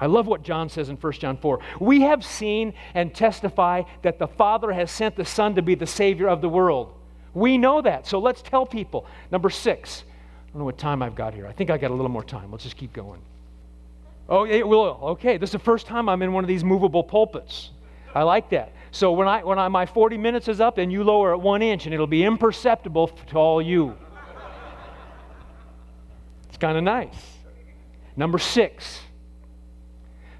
I 0.00 0.06
love 0.06 0.28
what 0.28 0.44
John 0.44 0.68
says 0.68 0.88
in 0.88 0.96
1 0.96 1.12
John 1.14 1.36
4. 1.36 1.58
We 1.80 2.02
have 2.02 2.24
seen 2.24 2.74
and 2.94 3.12
testify 3.12 3.82
that 4.02 4.20
the 4.20 4.28
Father 4.28 4.70
has 4.72 4.92
sent 4.92 5.16
the 5.16 5.24
Son 5.24 5.56
to 5.56 5.62
be 5.62 5.74
the 5.74 5.86
Savior 5.86 6.28
of 6.28 6.40
the 6.40 6.48
world. 6.48 6.94
We 7.34 7.58
know 7.58 7.82
that. 7.82 8.06
So 8.06 8.20
let's 8.20 8.40
tell 8.40 8.64
people. 8.64 9.06
Number 9.32 9.50
six. 9.50 10.04
I 10.06 10.52
don't 10.52 10.60
know 10.60 10.64
what 10.64 10.78
time 10.78 11.02
I've 11.02 11.16
got 11.16 11.34
here. 11.34 11.46
I 11.46 11.52
think 11.52 11.70
I 11.70 11.76
got 11.76 11.90
a 11.90 11.94
little 11.94 12.10
more 12.10 12.24
time. 12.24 12.52
Let's 12.52 12.64
just 12.64 12.76
keep 12.76 12.92
going. 12.92 13.20
Oh, 14.28 14.46
it 14.46 14.66
will. 14.66 14.98
Okay, 15.02 15.36
this 15.36 15.48
is 15.48 15.52
the 15.52 15.58
first 15.58 15.86
time 15.86 16.08
I'm 16.08 16.22
in 16.22 16.32
one 16.32 16.44
of 16.44 16.48
these 16.48 16.62
movable 16.62 17.02
pulpits. 17.02 17.70
I 18.14 18.22
like 18.22 18.50
that. 18.50 18.72
So 18.90 19.12
when, 19.12 19.28
I, 19.28 19.44
when 19.44 19.58
I, 19.58 19.68
my 19.68 19.86
40 19.86 20.16
minutes 20.16 20.48
is 20.48 20.60
up, 20.60 20.78
and 20.78 20.90
you 20.90 21.04
lower 21.04 21.32
it 21.32 21.38
one 21.38 21.62
inch 21.62 21.84
and 21.84 21.94
it'll 21.94 22.06
be 22.06 22.24
imperceptible 22.24 23.08
to 23.08 23.36
all 23.36 23.60
you. 23.60 23.96
It's 26.48 26.56
kind 26.56 26.76
of 26.76 26.84
nice. 26.84 27.16
Number 28.16 28.38
six, 28.38 29.00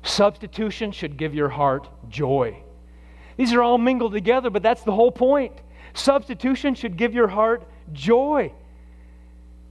substitution 0.03 0.91
should 0.91 1.17
give 1.17 1.35
your 1.35 1.49
heart 1.49 1.89
joy. 2.09 2.59
These 3.37 3.53
are 3.53 3.63
all 3.63 3.79
mingled 3.79 4.13
together, 4.13 4.51
but 4.51 4.63
that's 4.63 4.83
the 4.83 4.93
whole 4.93 5.13
point. 5.13 5.53
Substitution 5.95 6.75
should 6.75 6.97
give 6.97 7.15
your 7.15 7.29
heart 7.29 7.63
joy. 7.93 8.53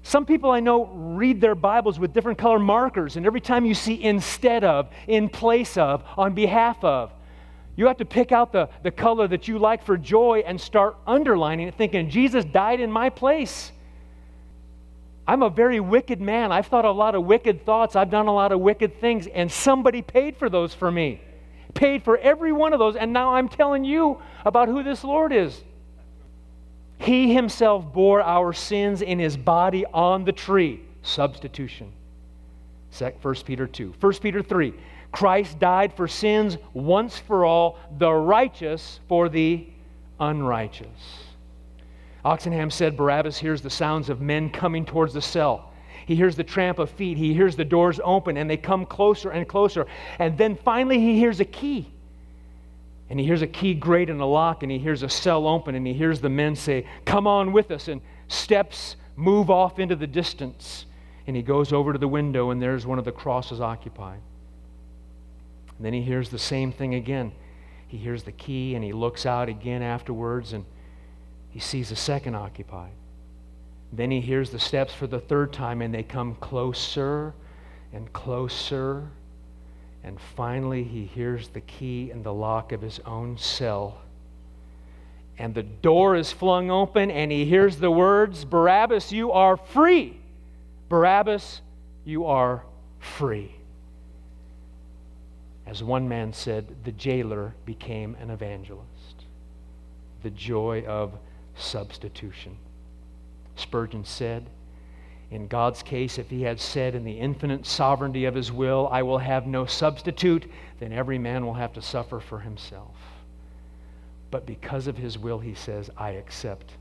Some 0.03 0.25
people 0.25 0.51
I 0.51 0.61
know 0.61 0.85
read 0.85 1.41
their 1.41 1.55
Bibles 1.55 1.99
with 1.99 2.13
different 2.13 2.37
color 2.37 2.59
markers, 2.59 3.17
and 3.17 3.25
every 3.25 3.41
time 3.41 3.65
you 3.65 3.73
see 3.73 4.01
instead 4.01 4.63
of, 4.63 4.89
in 5.05 5.27
place 5.27 5.75
of, 5.75 6.01
on 6.15 6.33
behalf 6.33 6.81
of, 6.81 7.11
you 7.77 7.85
have 7.85 7.97
to 7.97 8.05
pick 8.05 8.33
out 8.33 8.51
the, 8.51 8.69
the 8.83 8.91
color 8.91 9.27
that 9.27 9.47
you 9.47 9.59
like 9.59 9.85
for 9.85 9.97
joy 9.97 10.43
and 10.45 10.59
start 10.59 10.97
underlining 11.05 11.67
it, 11.67 11.75
thinking, 11.75 12.09
Jesus 12.09 12.43
died 12.43 12.81
in 12.81 12.91
my 12.91 13.09
place. 13.09 13.71
I'm 15.27 15.43
a 15.43 15.49
very 15.49 15.79
wicked 15.79 16.19
man. 16.19 16.51
I've 16.51 16.65
thought 16.65 16.85
a 16.85 16.91
lot 16.91 17.13
of 17.13 17.23
wicked 17.23 17.65
thoughts. 17.65 17.95
I've 17.95 18.09
done 18.09 18.25
a 18.27 18.33
lot 18.33 18.51
of 18.51 18.59
wicked 18.61 18.99
things, 18.99 19.27
and 19.27 19.51
somebody 19.51 20.01
paid 20.01 20.37
for 20.37 20.49
those 20.49 20.73
for 20.73 20.91
me. 20.91 21.21
Paid 21.75 22.03
for 22.03 22.17
every 22.17 22.51
one 22.51 22.73
of 22.73 22.79
those, 22.79 22.95
and 22.95 23.13
now 23.13 23.35
I'm 23.35 23.47
telling 23.47 23.85
you 23.85 24.19
about 24.43 24.69
who 24.69 24.81
this 24.81 25.03
Lord 25.03 25.31
is. 25.31 25.63
He 26.97 27.31
himself 27.31 27.93
bore 27.93 28.23
our 28.23 28.53
sins 28.53 29.03
in 29.03 29.19
his 29.19 29.37
body 29.37 29.85
on 29.93 30.25
the 30.25 30.31
tree. 30.31 30.81
Substitution. 31.03 31.93
1 32.91 33.35
Peter 33.45 33.67
2. 33.67 33.93
1 33.99 34.13
Peter 34.15 34.41
3. 34.41 34.73
Christ 35.11 35.59
died 35.59 35.93
for 35.93 36.07
sins 36.07 36.57
once 36.73 37.17
for 37.17 37.45
all, 37.45 37.79
the 37.97 38.11
righteous 38.11 38.99
for 39.07 39.29
the 39.29 39.67
unrighteous. 40.19 40.87
Oxenham 42.25 42.69
said 42.69 42.97
Barabbas 42.97 43.37
hears 43.37 43.61
the 43.61 43.69
sounds 43.69 44.09
of 44.09 44.19
men 44.21 44.49
coming 44.49 44.85
towards 44.85 45.13
the 45.13 45.21
cell. 45.21 45.71
He 46.05 46.15
hears 46.15 46.35
the 46.35 46.43
tramp 46.43 46.79
of 46.79 46.89
feet. 46.89 47.17
He 47.17 47.33
hears 47.33 47.55
the 47.55 47.65
doors 47.65 47.99
open 48.03 48.37
and 48.37 48.49
they 48.49 48.57
come 48.57 48.85
closer 48.85 49.29
and 49.29 49.47
closer. 49.47 49.85
And 50.19 50.37
then 50.37 50.55
finally 50.55 50.99
he 50.99 51.17
hears 51.17 51.39
a 51.39 51.45
key. 51.45 51.91
And 53.09 53.19
he 53.19 53.25
hears 53.25 53.41
a 53.41 53.47
key 53.47 53.73
grate 53.73 54.09
in 54.09 54.19
a 54.19 54.25
lock 54.25 54.63
and 54.63 54.71
he 54.71 54.77
hears 54.77 55.03
a 55.03 55.09
cell 55.09 55.47
open 55.47 55.75
and 55.75 55.87
he 55.87 55.93
hears 55.93 56.19
the 56.19 56.29
men 56.29 56.55
say, 56.55 56.85
Come 57.05 57.27
on 57.27 57.53
with 57.53 57.71
us. 57.71 57.87
And 57.87 58.01
steps 58.27 58.97
move 59.15 59.49
off 59.49 59.79
into 59.79 59.95
the 59.95 60.07
distance. 60.07 60.85
And 61.27 61.35
he 61.35 61.41
goes 61.41 61.73
over 61.73 61.93
to 61.93 61.99
the 61.99 62.07
window 62.07 62.49
and 62.51 62.61
there's 62.61 62.87
one 62.87 62.97
of 62.97 63.05
the 63.05 63.11
crosses 63.11 63.59
occupied. 63.59 64.21
And 65.77 65.85
then 65.85 65.93
he 65.93 66.01
hears 66.01 66.29
the 66.29 66.39
same 66.39 66.71
thing 66.71 66.95
again. 66.95 67.33
He 67.87 67.97
hears 67.97 68.23
the 68.23 68.31
key 68.31 68.75
and 68.75 68.83
he 68.83 68.93
looks 68.93 69.25
out 69.25 69.49
again 69.49 69.81
afterwards 69.81 70.53
and 70.53 70.65
he 71.49 71.59
sees 71.59 71.91
a 71.91 71.95
second 71.95 72.35
occupied. 72.35 72.91
Then 73.93 74.11
he 74.11 74.19
hears 74.19 74.49
the 74.49 74.59
steps 74.59 74.93
for 74.93 75.07
the 75.07 75.19
third 75.19 75.53
time 75.53 75.81
and 75.81 75.93
they 75.93 76.03
come 76.03 76.35
closer 76.35 77.33
and 77.93 78.11
closer. 78.13 79.07
And 80.03 80.19
finally, 80.35 80.83
he 80.83 81.05
hears 81.05 81.49
the 81.49 81.61
key 81.61 82.11
in 82.11 82.23
the 82.23 82.33
lock 82.33 82.71
of 82.71 82.81
his 82.81 82.99
own 83.05 83.37
cell. 83.37 84.01
And 85.37 85.53
the 85.53 85.63
door 85.63 86.15
is 86.15 86.31
flung 86.31 86.71
open 86.71 87.11
and 87.11 87.31
he 87.31 87.45
hears 87.45 87.77
the 87.77 87.91
words 87.91 88.43
Barabbas, 88.43 89.11
you 89.11 89.31
are 89.31 89.55
free. 89.55 90.17
Barabbas, 90.89 91.61
you 92.05 92.25
are 92.25 92.63
free. 92.99 93.53
As 95.65 95.83
one 95.83 96.07
man 96.07 96.31
said, 96.31 96.83
the 96.85 96.93
jailer 96.93 97.53
became 97.65 98.15
an 98.21 98.29
evangelist. 98.29 99.25
The 100.23 100.29
joy 100.29 100.85
of 100.87 101.13
substitution. 101.55 102.57
Spurgeon 103.55 104.05
said, 104.05 104.49
in 105.29 105.47
God's 105.47 105.83
case, 105.83 106.17
if 106.17 106.29
he 106.29 106.43
had 106.43 106.59
said 106.59 106.95
in 106.95 107.03
the 107.03 107.19
infinite 107.19 107.65
sovereignty 107.65 108.25
of 108.25 108.35
his 108.35 108.49
will, 108.49 108.87
I 108.91 109.03
will 109.03 109.17
have 109.17 109.45
no 109.45 109.65
substitute, 109.65 110.49
then 110.79 110.93
every 110.93 111.17
man 111.17 111.45
will 111.45 111.55
have 111.55 111.73
to 111.73 111.81
suffer 111.81 112.21
for 112.21 112.39
himself. 112.39 112.95
But 114.31 114.45
because 114.45 114.87
of 114.87 114.97
his 114.97 115.17
will, 115.17 115.39
he 115.39 115.53
says, 115.53 115.89
I 115.97 116.11
accept 116.11 116.71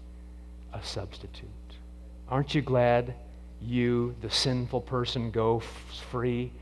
a 0.72 0.82
substitute. 0.82 1.48
Aren't 2.28 2.54
you 2.54 2.62
glad 2.62 3.14
you, 3.60 4.14
the 4.20 4.30
sinful 4.30 4.82
person, 4.82 5.30
go 5.30 5.60
free 6.10 6.52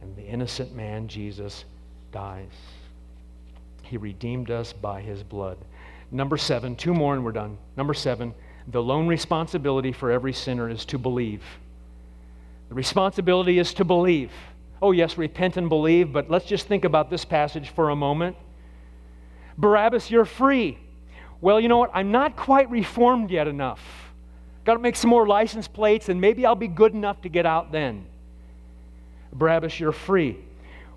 and 0.00 0.16
the 0.16 0.22
innocent 0.22 0.74
man, 0.74 1.08
Jesus, 1.08 1.64
dies? 2.12 2.48
He 3.82 3.96
redeemed 3.96 4.50
us 4.50 4.72
by 4.72 5.00
his 5.00 5.22
blood. 5.22 5.58
Number 6.10 6.36
seven, 6.36 6.76
two 6.76 6.94
more 6.94 7.14
and 7.14 7.24
we're 7.24 7.32
done. 7.32 7.58
Number 7.76 7.94
seven, 7.94 8.34
the 8.68 8.82
lone 8.82 9.06
responsibility 9.06 9.92
for 9.92 10.10
every 10.10 10.32
sinner 10.32 10.68
is 10.68 10.84
to 10.86 10.98
believe. 10.98 11.42
The 12.68 12.74
responsibility 12.74 13.58
is 13.58 13.74
to 13.74 13.84
believe. 13.84 14.30
Oh, 14.82 14.92
yes, 14.92 15.18
repent 15.18 15.56
and 15.56 15.68
believe, 15.68 16.12
but 16.12 16.30
let's 16.30 16.46
just 16.46 16.66
think 16.66 16.84
about 16.84 17.10
this 17.10 17.24
passage 17.24 17.70
for 17.70 17.90
a 17.90 17.96
moment. 17.96 18.36
Barabbas, 19.58 20.10
you're 20.10 20.24
free. 20.24 20.78
Well, 21.40 21.60
you 21.60 21.68
know 21.68 21.78
what? 21.78 21.90
I'm 21.92 22.12
not 22.12 22.36
quite 22.36 22.70
reformed 22.70 23.30
yet 23.30 23.48
enough. 23.48 23.80
Got 24.70 24.74
to 24.74 24.82
make 24.82 24.94
some 24.94 25.10
more 25.10 25.26
license 25.26 25.66
plates, 25.66 26.08
and 26.08 26.20
maybe 26.20 26.46
I'll 26.46 26.54
be 26.54 26.68
good 26.68 26.94
enough 26.94 27.22
to 27.22 27.28
get 27.28 27.44
out 27.44 27.72
then. 27.72 28.06
Barabbas, 29.32 29.80
you're 29.80 29.90
free. 29.90 30.38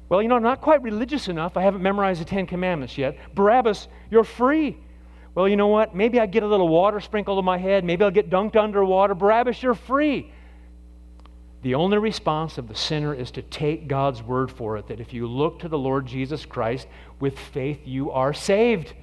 Well, 0.10 0.22
you 0.22 0.28
know, 0.28 0.36
I'm 0.36 0.44
not 0.44 0.62
quite 0.62 0.84
religious 0.84 1.28
enough. 1.28 1.58
I 1.58 1.64
haven't 1.64 1.82
memorized 1.82 2.22
the 2.22 2.26
Ten 2.26 2.46
Commandments 2.46 3.00
yet. 3.00 3.18
Barabbas, 3.34 3.88
you're 4.12 4.26
free. 4.26 4.78
Well, 5.34 5.50
you 5.50 5.56
know 5.56 5.70
what? 5.70 5.96
Maybe 5.96 6.20
I 6.20 6.28
get 6.28 6.44
a 6.44 6.48
little 6.48 6.68
water 6.68 7.00
sprinkled 7.00 7.40
on 7.40 7.46
my 7.46 7.58
head. 7.58 7.84
Maybe 7.84 8.04
I'll 8.04 8.12
get 8.12 8.30
dunked 8.30 8.56
underwater. 8.56 9.16
Barabbas, 9.16 9.64
you're 9.64 9.74
free. 9.74 10.32
The 11.64 11.74
only 11.74 11.98
response 11.98 12.60
of 12.60 12.68
the 12.68 12.76
sinner 12.76 13.16
is 13.16 13.32
to 13.32 13.42
take 13.42 13.88
God's 13.88 14.22
word 14.22 14.52
for 14.52 14.78
it 14.78 14.86
that 14.90 15.00
if 15.00 15.16
you 15.16 15.26
look 15.26 15.58
to 15.62 15.68
the 15.68 15.80
Lord 15.80 16.06
Jesus 16.06 16.46
Christ 16.46 16.86
with 17.20 17.40
faith, 17.40 17.80
you 17.86 18.12
are 18.12 18.34
saved. 18.34 18.94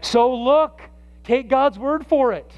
So 0.00 0.34
look, 0.34 0.80
take 1.22 1.48
God's 1.48 1.78
word 1.78 2.04
for 2.04 2.32
it. 2.32 2.50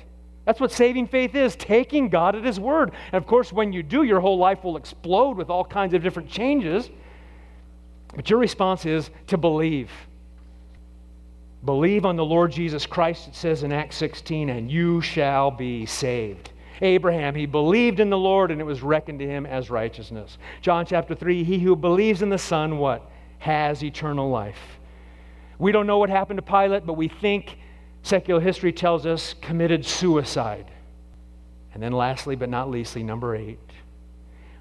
That's 0.45 0.61
what 0.61 0.73
saving 0.73 1.07
faith 1.07 1.35
is 1.35 1.55
taking 1.57 2.09
God 2.09 2.35
at 2.35 2.45
His 2.45 2.59
word. 2.59 2.93
And 3.13 3.15
of 3.15 3.27
course, 3.27 3.53
when 3.53 3.73
you 3.73 3.83
do, 3.83 4.03
your 4.03 4.21
whole 4.21 4.39
life 4.39 4.65
will 4.65 4.77
explode 4.77 5.37
with 5.37 5.51
all 5.51 5.65
kinds 5.65 5.95
of 5.95 6.03
different 6.03 6.29
changes. 6.29 6.91
But 8.15 8.31
your 8.31 8.39
response 8.39 8.87
is 8.87 9.11
to 9.29 9.37
believe. 9.37 9.91
Believe 11.65 12.07
on 12.07 12.17
the 12.17 12.25
Lord 12.25 12.53
Jesus 12.53 12.87
Christ, 12.87 13.29
it 13.29 13.37
says 13.37 13.63
in 13.63 13.73
Acts 13.73 13.97
16, 13.97 14.49
and 14.49 14.71
you 14.71 15.03
shall 15.03 15.51
be 15.51 15.85
saved. 15.85 16.53
Abraham, 16.83 17.35
he 17.35 17.45
believed 17.45 18.01
in 18.01 18.09
the 18.09 18.19
Lord 18.19 18.51
and 18.51 18.61
it 18.61 18.65
was 18.65 18.83
reckoned 18.83 19.19
to 19.19 19.27
him 19.27 19.45
as 19.45 19.69
righteousness. 19.69 20.39
John 20.63 20.87
chapter 20.87 21.15
3, 21.15 21.45
he 21.45 21.59
who 21.59 21.77
believes 21.77 22.23
in 22.23 22.31
the 22.31 22.39
Son, 22.39 22.79
what? 22.79 23.11
Has 23.39 23.85
eternal 23.85 24.31
life. 24.31 24.81
We 25.59 25.73
don't 25.73 25.87
know 25.87 25.99
what 25.99 26.09
happened 26.09 26.39
to 26.39 26.43
Pilate, 26.43 26.87
but 26.87 26.95
we 26.95 27.09
think 27.09 27.59
secular 28.03 28.41
history 28.41 28.73
tells 28.73 29.07
us 29.07 29.35
committed 29.41 29.85
suicide. 29.85 30.71
And 31.73 31.83
then, 31.83 31.93
lastly, 31.93 32.37
but 32.37 32.49
not 32.49 32.71
leastly, 32.71 33.03
number 33.03 33.37
eight, 33.37 33.59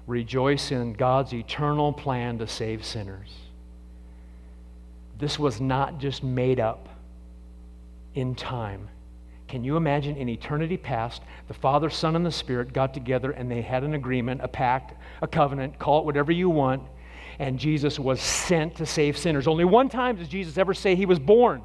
rejoice 0.06 0.70
in 0.70 0.92
God's 0.92 1.32
eternal 1.32 1.92
plan 1.92 2.38
to 2.38 2.46
save 2.46 2.84
sinners. 2.84 3.30
This 5.18 5.38
was 5.38 5.60
not 5.60 5.98
just 5.98 6.22
made 6.22 6.60
up 6.60 6.88
in 8.14 8.34
time. 8.34 8.88
Can 9.48 9.64
you 9.64 9.76
imagine 9.76 10.16
in 10.16 10.28
eternity 10.28 10.76
past, 10.76 11.22
the 11.48 11.54
Father, 11.54 11.90
Son, 11.90 12.14
and 12.14 12.24
the 12.24 12.30
Spirit 12.30 12.72
got 12.72 12.94
together 12.94 13.32
and 13.32 13.50
they 13.50 13.62
had 13.62 13.82
an 13.82 13.94
agreement, 13.94 14.40
a 14.42 14.48
pact, 14.48 14.94
a 15.22 15.26
covenant, 15.26 15.78
call 15.78 15.98
it 15.98 16.04
whatever 16.04 16.30
you 16.30 16.48
want, 16.48 16.82
and 17.40 17.58
Jesus 17.58 17.98
was 17.98 18.20
sent 18.20 18.76
to 18.76 18.86
save 18.86 19.18
sinners. 19.18 19.48
Only 19.48 19.64
one 19.64 19.88
time 19.88 20.16
does 20.16 20.28
Jesus 20.28 20.56
ever 20.56 20.72
say 20.72 20.94
he 20.94 21.06
was 21.06 21.18
born. 21.18 21.62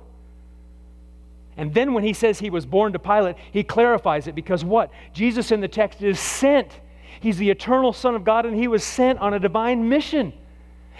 And 1.57 1.73
then 1.73 1.93
when 1.93 2.03
he 2.03 2.13
says 2.13 2.39
he 2.39 2.49
was 2.49 2.65
born 2.65 2.93
to 2.93 2.99
Pilate, 2.99 3.37
he 3.51 3.63
clarifies 3.63 4.27
it 4.27 4.35
because 4.35 4.63
what? 4.63 4.91
Jesus 5.13 5.51
in 5.51 5.61
the 5.61 5.67
text 5.67 6.01
is 6.01 6.19
sent. 6.19 6.79
He's 7.19 7.37
the 7.37 7.49
eternal 7.49 7.93
Son 7.93 8.15
of 8.15 8.23
God 8.23 8.45
and 8.45 8.55
he 8.55 8.67
was 8.67 8.83
sent 8.83 9.19
on 9.19 9.33
a 9.33 9.39
divine 9.39 9.87
mission. 9.87 10.33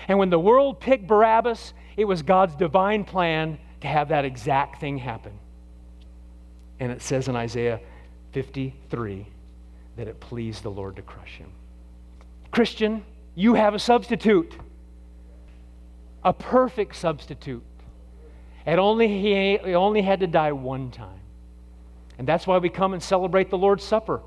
And 0.08 0.18
when 0.18 0.30
the 0.30 0.40
world 0.40 0.80
picked 0.80 1.08
Barabbas, 1.08 1.74
it 1.98 2.06
was 2.06 2.22
God's 2.22 2.56
divine 2.56 3.04
plan 3.04 3.58
to 3.82 3.88
have 3.88 4.10
that 4.10 4.26
exact 4.26 4.80
thing 4.80 4.98
happen. 4.98 5.34
And 6.80 6.92
it 6.92 7.02
says 7.02 7.28
in 7.28 7.36
Isaiah 7.36 7.80
53 8.34 9.26
that 9.98 10.08
it 10.08 10.20
pleased 10.20 10.64
the 10.64 10.72
Lord 10.72 10.96
to 10.98 11.02
crush 11.02 11.38
him. 11.38 11.52
Christian, 12.52 13.04
you 13.34 13.54
have 13.54 13.74
a 13.74 13.80
substitute, 13.80 14.56
a 16.24 16.34
perfect 16.34 16.96
substitute. 16.96 17.64
And 18.66 18.80
only 18.80 19.08
he, 19.08 19.58
he 19.58 19.76
only 19.76 20.02
had 20.02 20.22
to 20.22 20.28
die 20.28 20.52
one 20.52 20.92
time. 20.92 21.20
And 22.18 22.28
that's 22.28 22.48
why 22.48 22.58
we 22.58 22.70
come 22.70 22.94
and 22.94 23.04
celebrate 23.04 23.50
the 23.50 23.58
Lord's 23.58 23.84
Supper, 23.84 24.22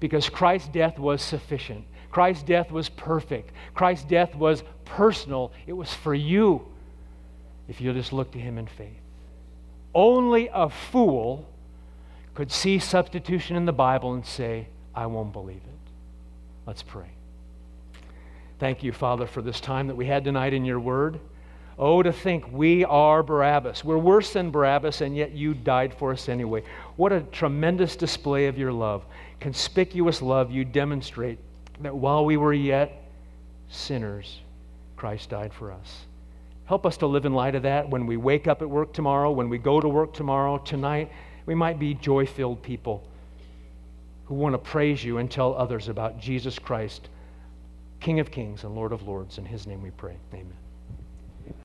because 0.00 0.28
Christ's 0.28 0.68
death 0.68 0.98
was 0.98 1.22
sufficient. 1.22 1.84
Christ's 2.10 2.42
death 2.42 2.70
was 2.70 2.88
perfect. 2.88 3.52
Christ's 3.74 4.04
death 4.04 4.34
was 4.34 4.62
personal. 4.84 5.52
It 5.66 5.72
was 5.72 5.92
for 5.92 6.14
you 6.14 6.66
if 7.68 7.80
you'll 7.80 7.94
just 7.94 8.12
look 8.12 8.32
to 8.32 8.38
him 8.38 8.58
in 8.58 8.66
faith. 8.66 9.00
Only 9.94 10.48
a 10.52 10.68
fool 10.68 11.48
could 12.34 12.50
see 12.50 12.78
substitution 12.78 13.56
in 13.56 13.66
the 13.66 13.72
Bible 13.72 14.14
and 14.14 14.24
say, 14.24 14.68
I 14.94 15.06
won't 15.06 15.32
believe 15.32 15.56
it. 15.56 15.90
Let's 16.66 16.82
pray. 16.82 17.10
Thank 18.58 18.82
you, 18.82 18.92
Father, 18.92 19.26
for 19.26 19.42
this 19.42 19.60
time 19.60 19.86
that 19.86 19.96
we 19.96 20.06
had 20.06 20.24
tonight 20.24 20.52
in 20.52 20.64
your 20.64 20.80
word. 20.80 21.20
Oh, 21.78 22.02
to 22.02 22.12
think 22.12 22.50
we 22.50 22.84
are 22.84 23.22
Barabbas. 23.22 23.84
We're 23.84 23.98
worse 23.98 24.32
than 24.32 24.50
Barabbas, 24.50 25.00
and 25.00 25.16
yet 25.16 25.30
you 25.30 25.54
died 25.54 25.94
for 25.94 26.10
us 26.10 26.28
anyway. 26.28 26.64
What 26.96 27.12
a 27.12 27.20
tremendous 27.20 27.94
display 27.94 28.46
of 28.46 28.58
your 28.58 28.72
love. 28.72 29.04
Conspicuous 29.38 30.20
love 30.20 30.50
you 30.50 30.64
demonstrate 30.64 31.38
that 31.80 31.94
while 31.94 32.24
we 32.24 32.36
were 32.36 32.52
yet 32.52 33.04
sinners, 33.68 34.40
Christ 34.96 35.30
died 35.30 35.54
for 35.54 35.70
us. 35.70 36.06
Help 36.64 36.84
us 36.84 36.96
to 36.96 37.06
live 37.06 37.24
in 37.24 37.32
light 37.32 37.54
of 37.54 37.62
that 37.62 37.88
when 37.88 38.06
we 38.06 38.16
wake 38.16 38.48
up 38.48 38.60
at 38.60 38.68
work 38.68 38.92
tomorrow, 38.92 39.30
when 39.30 39.48
we 39.48 39.56
go 39.56 39.80
to 39.80 39.88
work 39.88 40.12
tomorrow, 40.12 40.58
tonight. 40.58 41.12
We 41.46 41.54
might 41.54 41.78
be 41.78 41.94
joy 41.94 42.26
filled 42.26 42.62
people 42.62 43.08
who 44.26 44.34
want 44.34 44.52
to 44.52 44.58
praise 44.58 45.02
you 45.02 45.18
and 45.18 45.30
tell 45.30 45.54
others 45.54 45.88
about 45.88 46.18
Jesus 46.18 46.58
Christ, 46.58 47.08
King 48.00 48.20
of 48.20 48.30
Kings 48.32 48.64
and 48.64 48.74
Lord 48.74 48.92
of 48.92 49.06
Lords. 49.06 49.38
In 49.38 49.46
his 49.46 49.66
name 49.66 49.82
we 49.82 49.90
pray. 49.90 50.16
Amen. 50.34 50.52